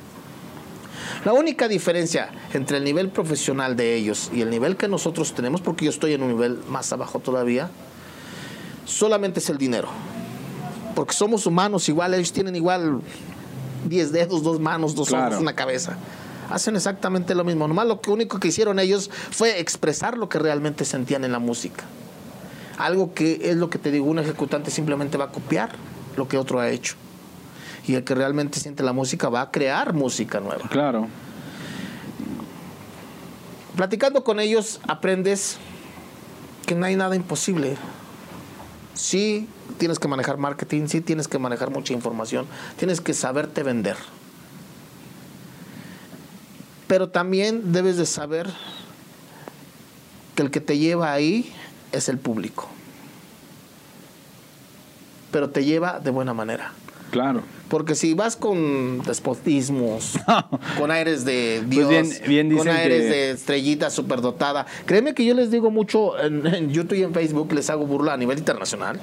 [1.26, 5.60] La única diferencia entre el nivel profesional de ellos y el nivel que nosotros tenemos,
[5.60, 7.70] porque yo estoy en un nivel más abajo todavía,
[8.86, 9.90] solamente es el dinero.
[10.96, 13.02] Porque somos humanos igual, ellos tienen igual
[13.90, 15.28] 10 dedos, dos manos, dos Claro.
[15.28, 15.98] ojos, una cabeza.
[16.54, 17.68] Hacen exactamente lo mismo.
[17.68, 21.84] Nomás lo único que hicieron ellos fue expresar lo que realmente sentían en la música.
[22.78, 25.72] Algo que es lo que te digo, un ejecutante simplemente va a copiar
[26.16, 26.94] lo que otro ha hecho.
[27.88, 30.70] Y el que realmente siente la música va a crear música nueva.
[30.70, 31.08] Claro.
[33.76, 35.58] Platicando con ellos aprendes
[36.68, 37.78] que no hay nada imposible.
[38.94, 39.50] Sí,
[39.80, 42.46] tienes que manejar marketing, sí tienes que manejar mucha información,
[42.78, 43.98] tienes que saberte vender.
[46.94, 48.48] Pero también debes de saber
[50.36, 51.52] que el que te lleva ahí
[51.92, 52.70] es el público.
[55.32, 56.72] Pero te lleva de buena manera.
[57.10, 57.42] Claro.
[57.68, 60.20] Porque si vas con despotismos,
[60.78, 65.26] con aires de Pues Dios, bien- bien con aires que- de estrellita superdotada, créeme que
[65.26, 68.38] yo les digo mucho en, en YouTube y en Facebook, les hago burla a nivel
[68.38, 69.00] internacional.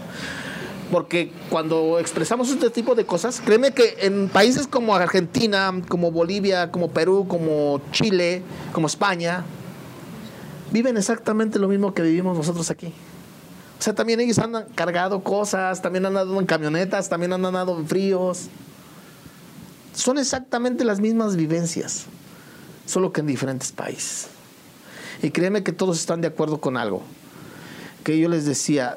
[0.91, 6.71] Porque cuando expresamos este tipo de cosas, créeme que en países como Argentina, como Bolivia,
[6.71, 9.45] como Perú, como Chile, como España,
[10.73, 12.93] viven exactamente lo mismo que vivimos nosotros aquí.
[13.79, 17.79] O sea, también ellos han cargado cosas, también han andado en camionetas, también han andado
[17.79, 18.49] en fríos.
[19.95, 22.07] Son exactamente las mismas vivencias,
[22.85, 24.29] solo que en diferentes países.
[25.23, 27.03] Y créeme que todos están de acuerdo con algo.
[28.05, 28.97] Que yo les decía,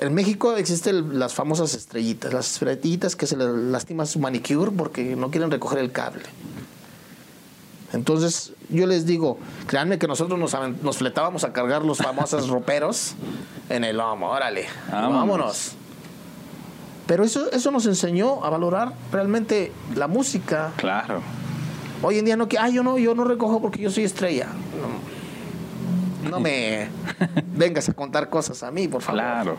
[0.00, 5.16] en México existen las famosas estrellitas, las estrellitas que se les lastima su manicure porque
[5.16, 6.24] no quieren recoger el cable.
[7.92, 13.14] Entonces, yo les digo, créanme que nosotros nos, fletábamos a cargar los famosos roperos
[13.68, 15.14] en el lomo, órale, Vámonos.
[15.14, 15.72] vámonos.
[17.06, 20.72] Pero eso, eso nos enseñó a valorar realmente la música.
[20.76, 21.22] Claro.
[22.02, 24.48] Hoy en día no que, ah, yo no, yo no recojo porque yo soy estrella.
[26.24, 26.88] No, no me
[27.54, 29.20] vengas a contar cosas a mí, por favor.
[29.20, 29.56] Claro.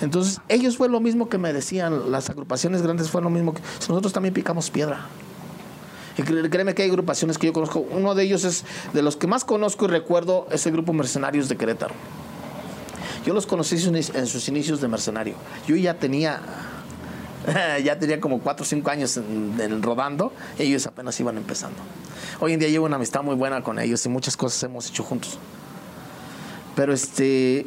[0.00, 3.60] Entonces, ellos fue lo mismo que me decían, las agrupaciones grandes fue lo mismo que
[3.88, 5.06] nosotros también picamos piedra.
[6.18, 7.80] Y cré- créeme que hay agrupaciones que yo conozco.
[7.80, 11.48] Uno de ellos es de los que más conozco y recuerdo es el grupo Mercenarios
[11.48, 11.94] de Querétaro.
[13.24, 15.34] Yo los conocí en sus inicios de mercenario.
[15.66, 16.40] Yo ya tenía
[17.84, 21.78] ya tenía como 4 o 5 años en, en rodando y ellos apenas iban empezando.
[22.40, 25.02] Hoy en día llevo una amistad muy buena con ellos y muchas cosas hemos hecho
[25.04, 25.38] juntos.
[26.74, 27.66] Pero este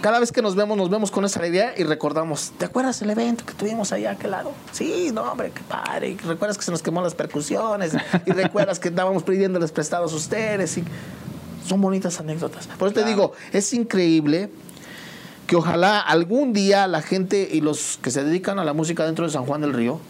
[0.00, 3.10] cada vez que nos vemos, nos vemos con esa alegría y recordamos, ¿te acuerdas el
[3.10, 4.52] evento que tuvimos allá a aquel lado?
[4.72, 6.10] Sí, no, hombre, qué padre.
[6.10, 7.92] Y recuerdas que se nos quemó las percusiones
[8.26, 10.84] y recuerdas que estábamos pidiéndoles prestados a ustedes y
[11.66, 12.66] son bonitas anécdotas.
[12.66, 14.50] Por eso te digo, es increíble
[15.46, 19.26] que ojalá algún día la gente y los que se dedican a la música dentro
[19.26, 20.00] de San Juan del Río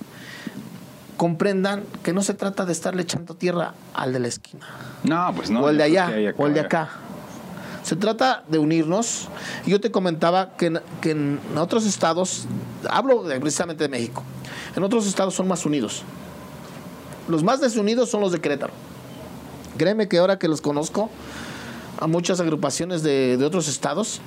[1.16, 4.66] comprendan que no se trata de estarle echando tierra al de la esquina
[5.05, 5.61] No, pues no.
[5.62, 6.89] o el de allá, o el de acá.
[7.83, 9.28] Se trata de unirnos.
[9.66, 10.66] Yo te comentaba que
[11.03, 12.47] en, otros estados,
[12.89, 14.22] hablo precisamente de México,
[14.76, 16.05] en otros estados son más unidos.
[17.28, 18.72] Los más desunidos son los de Querétaro.
[19.76, 21.11] Créeme que ahora que los conozco,
[21.99, 24.20] a muchas agrupaciones de, otros estados,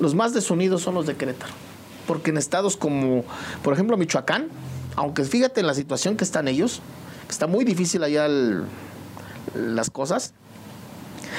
[0.00, 1.52] los más desunidos son los de Querétaro.
[2.06, 3.24] Porque en estados como,
[3.62, 4.48] por ejemplo, Michoacán,
[4.96, 6.80] aunque fíjate en la situación que están ellos,
[7.28, 8.28] está muy difícil allá
[9.54, 10.34] las cosas,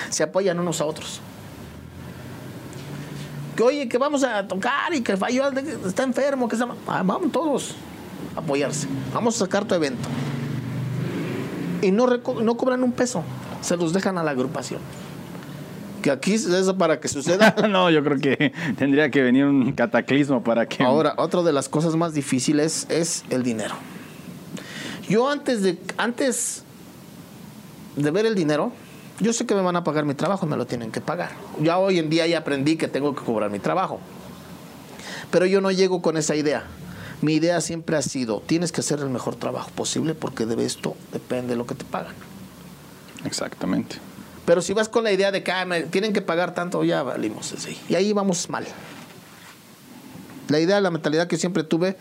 [0.09, 1.21] se apoyan unos a otros.
[3.55, 5.49] Que oye, que vamos a tocar y que falló,
[5.85, 6.67] está enfermo, que está.
[6.87, 7.75] Ah, vamos todos
[8.35, 8.87] a apoyarse.
[9.13, 10.09] Vamos a sacar tu evento.
[11.81, 13.23] Y no, no cobran un peso,
[13.61, 14.79] se los dejan a la agrupación.
[16.01, 17.55] Que aquí es eso para que suceda.
[17.69, 20.83] no, yo creo que tendría que venir un cataclismo para que.
[20.83, 23.75] Ahora, otra de las cosas más difíciles es el dinero.
[25.07, 26.63] Yo antes de, antes
[27.95, 28.71] de ver el dinero,
[29.19, 31.31] yo sé que me van a pagar mi trabajo y me lo tienen que pagar.
[31.61, 33.99] Ya hoy en día ya aprendí que tengo que cobrar mi trabajo.
[35.31, 36.63] Pero yo no llego con esa idea.
[37.21, 40.95] Mi idea siempre ha sido, tienes que hacer el mejor trabajo posible porque de esto
[41.11, 42.13] depende de lo que te pagan.
[43.25, 43.95] Exactamente.
[44.45, 47.01] Pero si vas con la idea de que ah, me tienen que pagar tanto, ya
[47.03, 47.77] valimos así.
[47.87, 48.65] Y ahí vamos mal.
[50.49, 51.95] La idea, la mentalidad que siempre tuve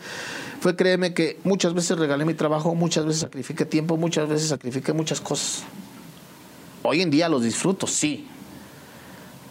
[0.59, 4.91] fue, créeme, que muchas veces regalé mi trabajo, muchas veces sacrifiqué tiempo, muchas veces sacrifiqué
[4.91, 5.63] muchas cosas.
[6.83, 8.27] Hoy en día los disfruto, sí.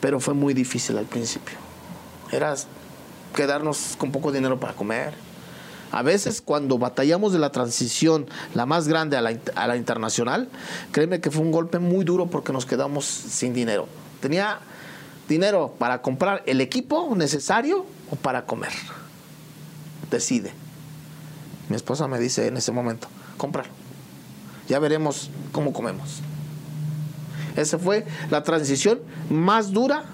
[0.01, 1.57] Pero fue muy difícil al principio.
[2.31, 2.55] Era
[3.35, 5.15] quedarnos con poco dinero para comer.
[5.91, 10.49] A veces cuando batallamos de la transición, la más grande a la, internacional,
[10.91, 13.87] créeme que fue un golpe muy duro porque nos quedamos sin dinero.
[14.21, 14.61] Tenía
[15.29, 18.73] dinero para comprar el equipo necesario o para comer.
[20.11, 20.53] Decide.
[21.69, 23.67] Mi esposa me dice en ese momento, comprar.
[24.69, 26.23] Ya veremos cómo comemos.
[27.57, 29.01] Esa fue la transición
[29.31, 30.05] más dura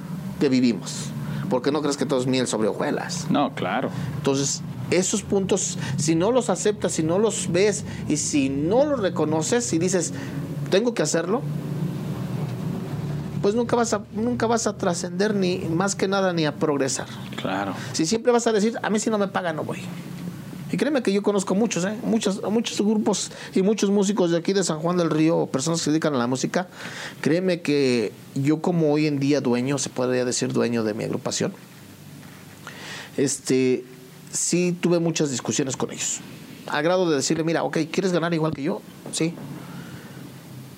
[0.41, 1.11] que vivimos.
[1.51, 3.27] Porque no crees que todo es miel sobre hojuelas.
[3.31, 3.91] No, claro.
[4.17, 9.01] Entonces, esos puntos, si no los aceptas, si no los ves y si no los
[9.01, 10.13] reconoces y dices,
[10.71, 11.43] tengo que hacerlo,
[13.43, 17.07] pues nunca vas a, nunca vas a trascender ni más que nada ni a progresar.
[17.37, 17.75] Claro.
[17.93, 19.79] Si siempre vas a decir, a mí si no me pagan, no voy.
[20.71, 21.97] Y créeme que yo conozco muchos, ¿eh?
[22.03, 25.85] muchos, muchos grupos y muchos músicos de aquí de San Juan del Río, personas que
[25.85, 26.69] se dedican a la música.
[27.23, 31.55] Créeme que yo como hoy en día dueño, se podría decir dueño de mi agrupación,
[33.17, 33.85] este,
[34.31, 36.21] sí tuve muchas discusiones con ellos.
[36.67, 38.83] Al grado de decirle, mira, ok, ¿quieres ganar igual que yo?
[39.13, 39.35] Sí.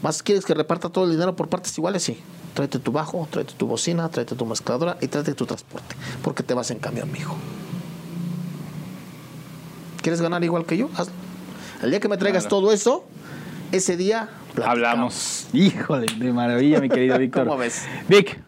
[0.03, 2.05] ¿Más quieres que reparta todo el dinero por partes iguales?
[2.05, 2.19] Sí.
[2.55, 6.55] Tráete tu bajo, tráete tu bocina, tráete tu mezcladora y tráete tu transporte, porque te
[6.55, 7.37] vas en camión, mijo.
[10.03, 10.89] ¿Quieres ganar igual que yo?
[10.97, 11.13] Hazlo.
[11.83, 12.57] El día que me traigas Claro.
[12.59, 13.05] todo eso,
[13.73, 14.69] ese día platicamos.
[14.71, 15.47] Hablamos.
[15.53, 17.45] Híjole, de maravilla, mi querido Víctor.
[17.47, 17.87] ¿Cómo ves?
[18.09, 18.39] Vic,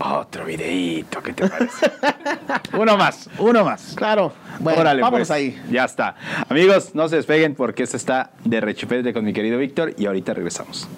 [0.00, 1.90] otro videíto, ¿qué te parece?
[2.78, 3.92] uno más, uno más.
[3.94, 4.32] Claro.
[4.60, 5.36] Bueno, Órale, vámonos pues.
[5.36, 5.60] ahí.
[5.70, 6.16] Ya está.
[6.48, 10.34] Amigos, no se despeguen porque esto está de rechupete con mi querido Víctor y ahorita
[10.34, 10.88] regresamos.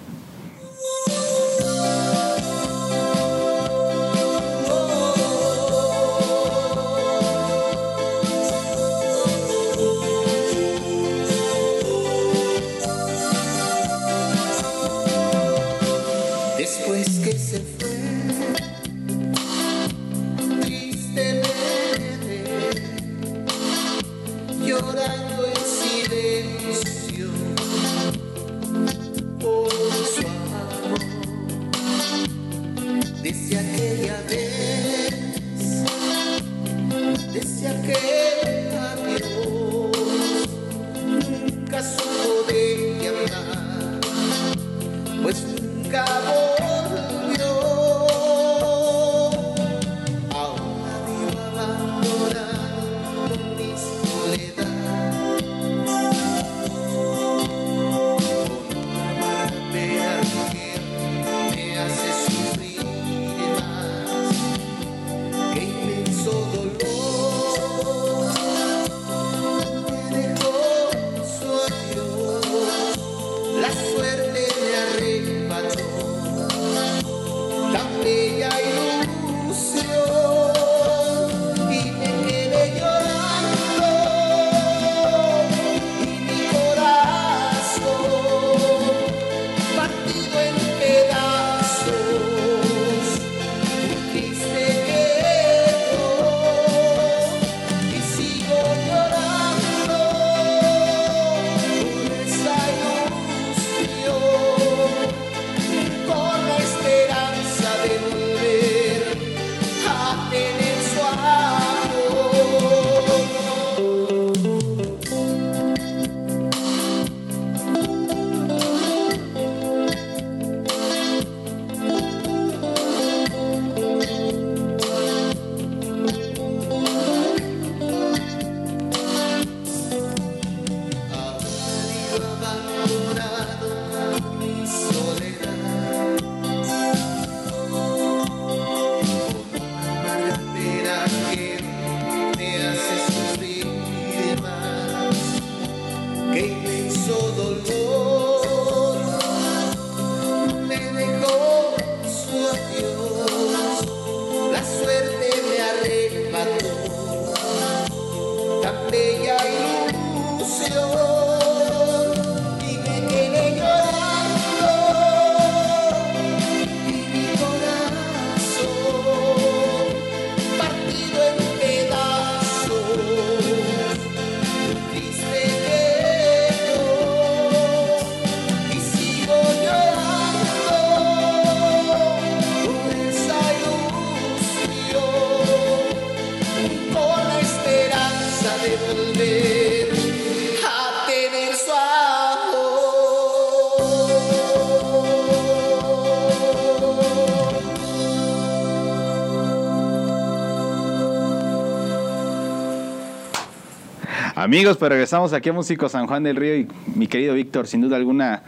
[204.47, 207.81] Amigos, pues regresamos aquí a Músico San Juan del Río y mi querido Víctor, sin
[207.81, 208.43] duda alguna,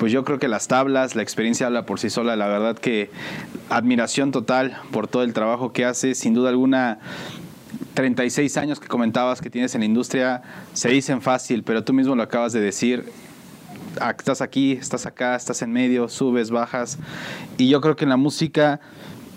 [0.00, 3.08] pues yo creo que las tablas, la experiencia habla por sí sola, la verdad que
[3.70, 6.98] admiración total por todo el trabajo que hace, sin duda alguna
[7.94, 10.42] 36 años que comentabas que tienes en la industria
[10.72, 13.04] se dicen fácil, pero tú mismo lo acabas de decir.
[14.00, 16.98] ah, Estás aquí, estás acá, estás en medio, subes, bajas.
[17.58, 18.80] Y yo creo que en la música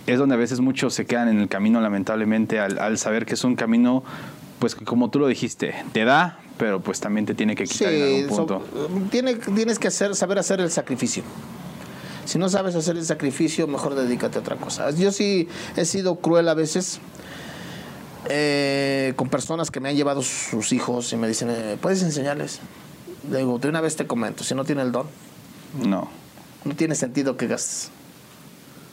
[0.07, 3.43] es donde a veces muchos se quedan en el camino, lamentablemente, al saber que es
[3.43, 4.03] un camino,
[4.59, 7.99] pues como tú lo dijiste, te da, pero pues también te tiene que quitar en
[7.99, 8.63] Sí, algún punto.
[8.71, 11.23] so- tiene, tienes que hacer, saber hacer el sacrificio.
[12.25, 14.89] Si no sabes hacer el sacrificio, mejor dedícate a otra cosa.
[14.91, 15.47] Yo sí
[15.77, 16.99] he sido cruel a veces
[18.29, 22.59] eh, con personas que me han llevado sus hijos y me dicen, eh, ¿puedes enseñarles?
[23.31, 25.07] Le digo, de una vez te comento, si no tiene el don,
[25.85, 26.09] No.
[26.65, 27.91] no tiene sentido que gastes.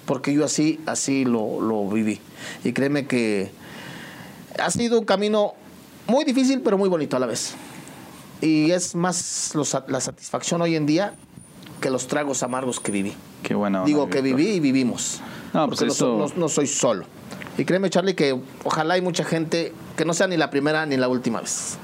[0.07, 2.21] Porque yo así, así lo, lo viví.
[2.62, 3.51] Y créeme que
[4.59, 5.55] ha sido un camino
[6.07, 7.55] muy difícil, pero muy bonito a la vez.
[8.40, 9.52] Y es más
[9.88, 11.14] la satisfacción hoy en día
[11.80, 13.14] que los tragos amargos que viví.
[13.42, 15.20] Qué buena onda, Digo que viví y vivimos.
[15.52, 17.05] No, pues Porque eso- no, so- no- no soy solo.
[17.57, 20.96] Y créeme, Charlie, que ojalá hay mucha gente que no sea ni la primera ni
[20.96, 21.78] la última vez.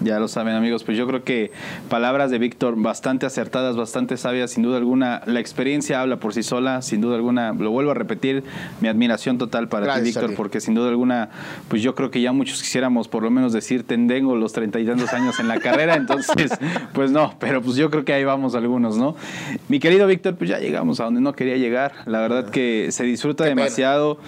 [0.00, 1.50] Ya lo saben amigos, pues yo creo que
[1.88, 5.22] palabras de Víctor bastante acertadas, bastante sabias, sin duda alguna.
[5.26, 7.52] La experiencia habla por sí sola, sin duda alguna.
[7.52, 8.44] Lo vuelvo a repetir,
[8.80, 11.30] mi admiración total para Gracias, ti, Víctor, porque sin duda alguna,
[11.68, 14.86] pues yo creo que ya muchos quisiéramos por lo menos decir, tengo los treinta y
[14.86, 16.52] tantos años en la carrera, entonces,
[16.92, 19.16] pues no, pero pues yo creo que ahí vamos algunos, ¿no?
[19.68, 21.92] Mi querido Víctor, pues ya llegamos a donde no quería llegar.
[22.06, 23.62] La verdad que se disfruta Qué pena.
[23.62, 24.18] demasiado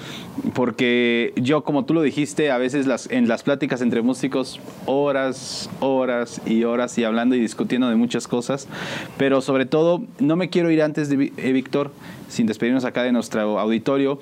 [0.54, 5.57] porque yo, como tú lo dijiste, a veces las, en las pláticas entre músicos, horas,
[5.80, 8.68] horas y horas y hablando y discutiendo de muchas cosas,
[9.16, 11.90] pero sobre todo, no me quiero ir antes de eh, Víctor,
[12.28, 14.18] sin despedirnos acá de nuestro auditorio.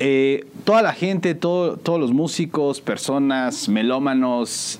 [0.00, 4.78] Eh, toda la gente, todo- todos los músicos, personas, melómanos,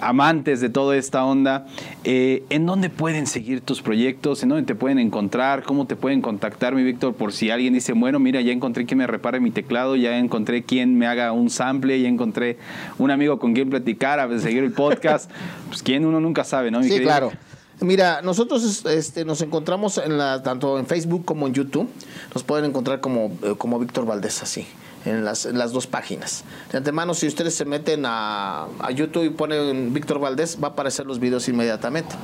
[0.00, 1.66] amantes de toda esta onda,
[2.04, 4.42] eh, ¿en dónde pueden seguir tus proyectos?
[4.42, 5.62] ¿En dónde te pueden encontrar?
[5.62, 7.14] ¿Cómo te pueden contactar, mi Víctor?
[7.14, 10.62] Por si alguien dice, bueno, mira, ya encontré quien me repare mi teclado, ya encontré
[10.62, 12.58] quien me haga un sample, ya encontré
[12.98, 15.30] un amigo con quien platicar, a seguir el podcast.
[15.68, 16.78] pues quien uno nunca sabe, ¿no?
[16.78, 17.08] mi Sí, querido?
[17.08, 17.32] claro.
[17.80, 21.88] Mira, nosotros este, nos encontramos en la, tanto en Facebook como en YouTube.
[22.34, 24.66] Nos pueden encontrar como, eh, como Víctor Valdés, así,
[25.06, 26.44] en las, las dos páginas.
[26.70, 30.70] De antemano, si ustedes se meten a, a YouTube y ponen Víctor Valdés, va a
[30.72, 32.14] aparecer los videos inmediatamente.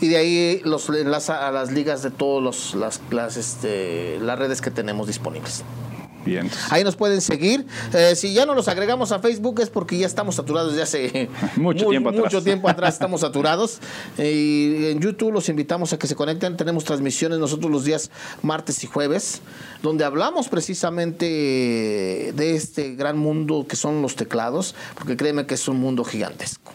[0.00, 2.74] Y de ahí los enlaza a las ligas de todas
[3.10, 5.64] las, este, las redes que tenemos disponibles.
[6.28, 6.50] Bien.
[6.70, 7.64] Ahí nos pueden seguir.
[7.94, 11.28] Eh, si ya no los agregamos a Facebook es porque ya estamos saturados desde hace
[11.56, 12.24] Mucho muy- tiempo atrás.
[12.24, 13.78] mucho tiempo atrás estamos saturados.
[14.18, 16.56] Y en YouTube los invitamos a que se conecten.
[16.56, 18.10] Tenemos transmisiones nosotros los días
[18.42, 19.40] martes y jueves,
[19.82, 21.24] donde hablamos precisamente
[22.34, 26.72] de este gran mundo que son los teclados, porque créeme que es un mundo gigantesco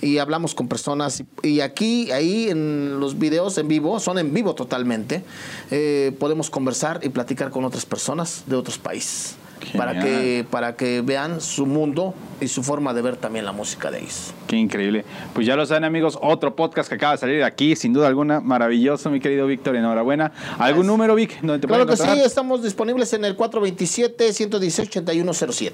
[0.00, 1.22] y hablamos con personas.
[1.42, 5.22] Y, aquí, ahí en los videos en vivo, son en vivo totalmente,
[5.70, 9.36] eh, podemos conversar y platicar con otras personas de otros países.
[9.76, 13.90] Para que, para que vean su mundo y su forma de ver también la música
[13.90, 14.32] de ellos.
[14.46, 15.04] Qué increíble.
[15.34, 18.08] Pues ya lo saben, amigos, otro podcast que acaba de salir de aquí, sin duda
[18.08, 20.32] alguna, maravilloso, mi querido Víctor, enhorabuena.
[20.58, 25.72] ¿Algún número, Vic, donde te Claro que sí, estamos disponibles en el 427-118-8107.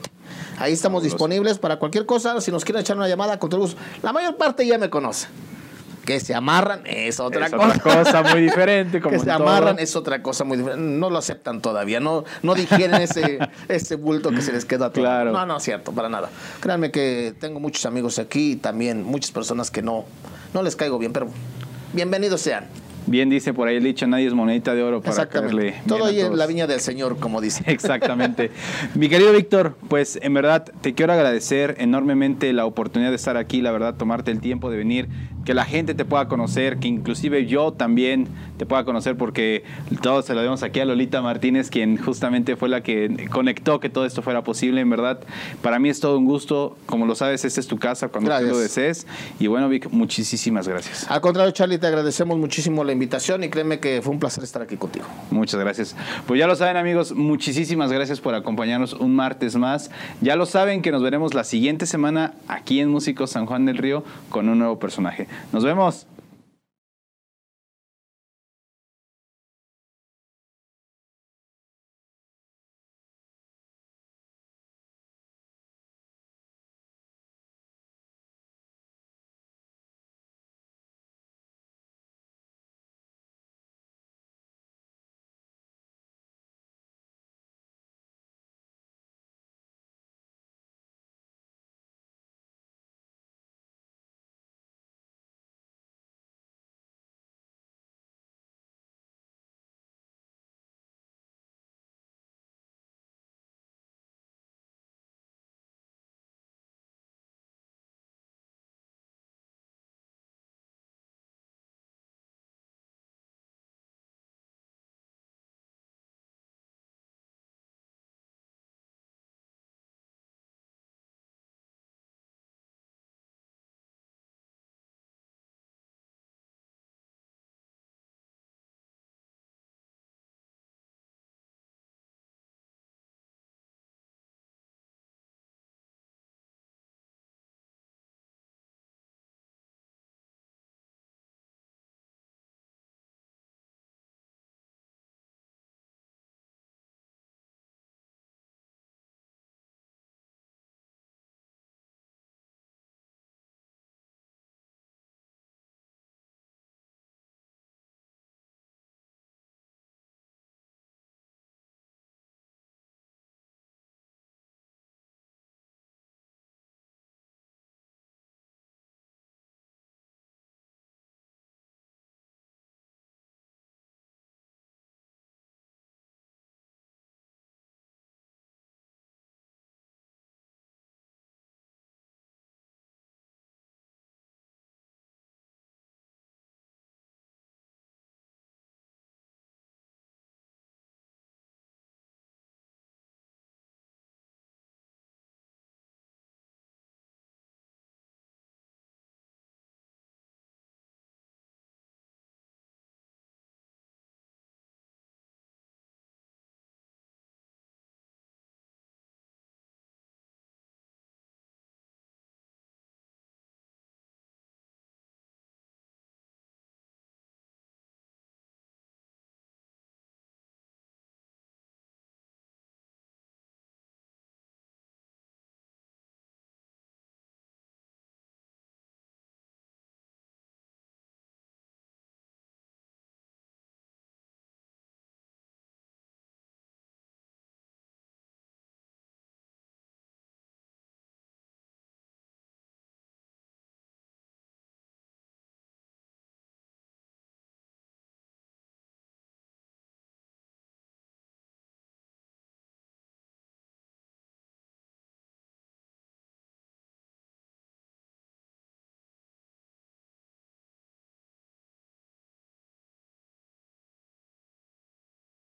[0.59, 2.41] Ahí estamos disponibles para cualquier cosa.
[2.41, 3.78] Si nos quieren echar una llamada, con todo gusto.
[4.03, 5.28] La mayor parte ya me conoce.
[6.05, 7.66] Que se amarran es otra Es cosa.
[7.76, 9.34] otra cosa muy diferente, como que se todo.
[9.36, 10.82] amarran es otra cosa muy diferente.
[10.84, 13.38] No lo aceptan todavía, no, no digieren ese,
[13.68, 15.03] ese bulto que se les queda todo.
[15.05, 15.30] Claro.
[15.32, 16.28] No, no es cierto, para nada.
[16.61, 20.05] Créanme que tengo muchos amigos aquí y también muchas personas que no,
[20.55, 21.28] no les caigo bien, pero
[21.92, 22.66] bienvenidos sean.
[23.07, 25.74] Bien dice por ahí el dicho, nadie es monedita de oro para Exactamente.
[25.86, 27.64] Todo ahí en la viña del Señor, como dice.
[27.70, 28.50] Exactamente.
[28.94, 33.61] Mi querido Víctor, pues en verdad te quiero agradecer enormemente la oportunidad de estar aquí,
[33.61, 35.09] la verdad, tomarte el tiempo de venir,
[35.44, 39.64] que la gente te pueda conocer, que inclusive yo también te pueda conocer, porque
[40.00, 43.88] todos se lo debemos aquí a Lolita Martínez, quien justamente fue la que conectó que
[43.88, 45.20] todo esto fuera posible, en verdad.
[45.62, 48.46] Para mí es todo un gusto, como lo sabes, esta es tu casa cuando tú
[48.46, 49.07] lo desees.
[49.40, 51.11] Y bueno, Vic, muchísimas gracias.
[51.11, 54.76] Al contrario, Charlie, te agradecemos muchísimo invitación y créeme que fue un placer estar aquí
[54.76, 55.07] contigo.
[55.30, 55.97] Muchas gracias.
[56.26, 59.90] Pues ya lo saben amigos, muchísimas gracias por acompañarnos un martes más.
[60.20, 63.78] Ya lo saben que nos veremos la siguiente semana aquí en Músicos San Juan del
[63.78, 65.26] Río con un nuevo personaje.
[65.53, 66.07] Nos vemos.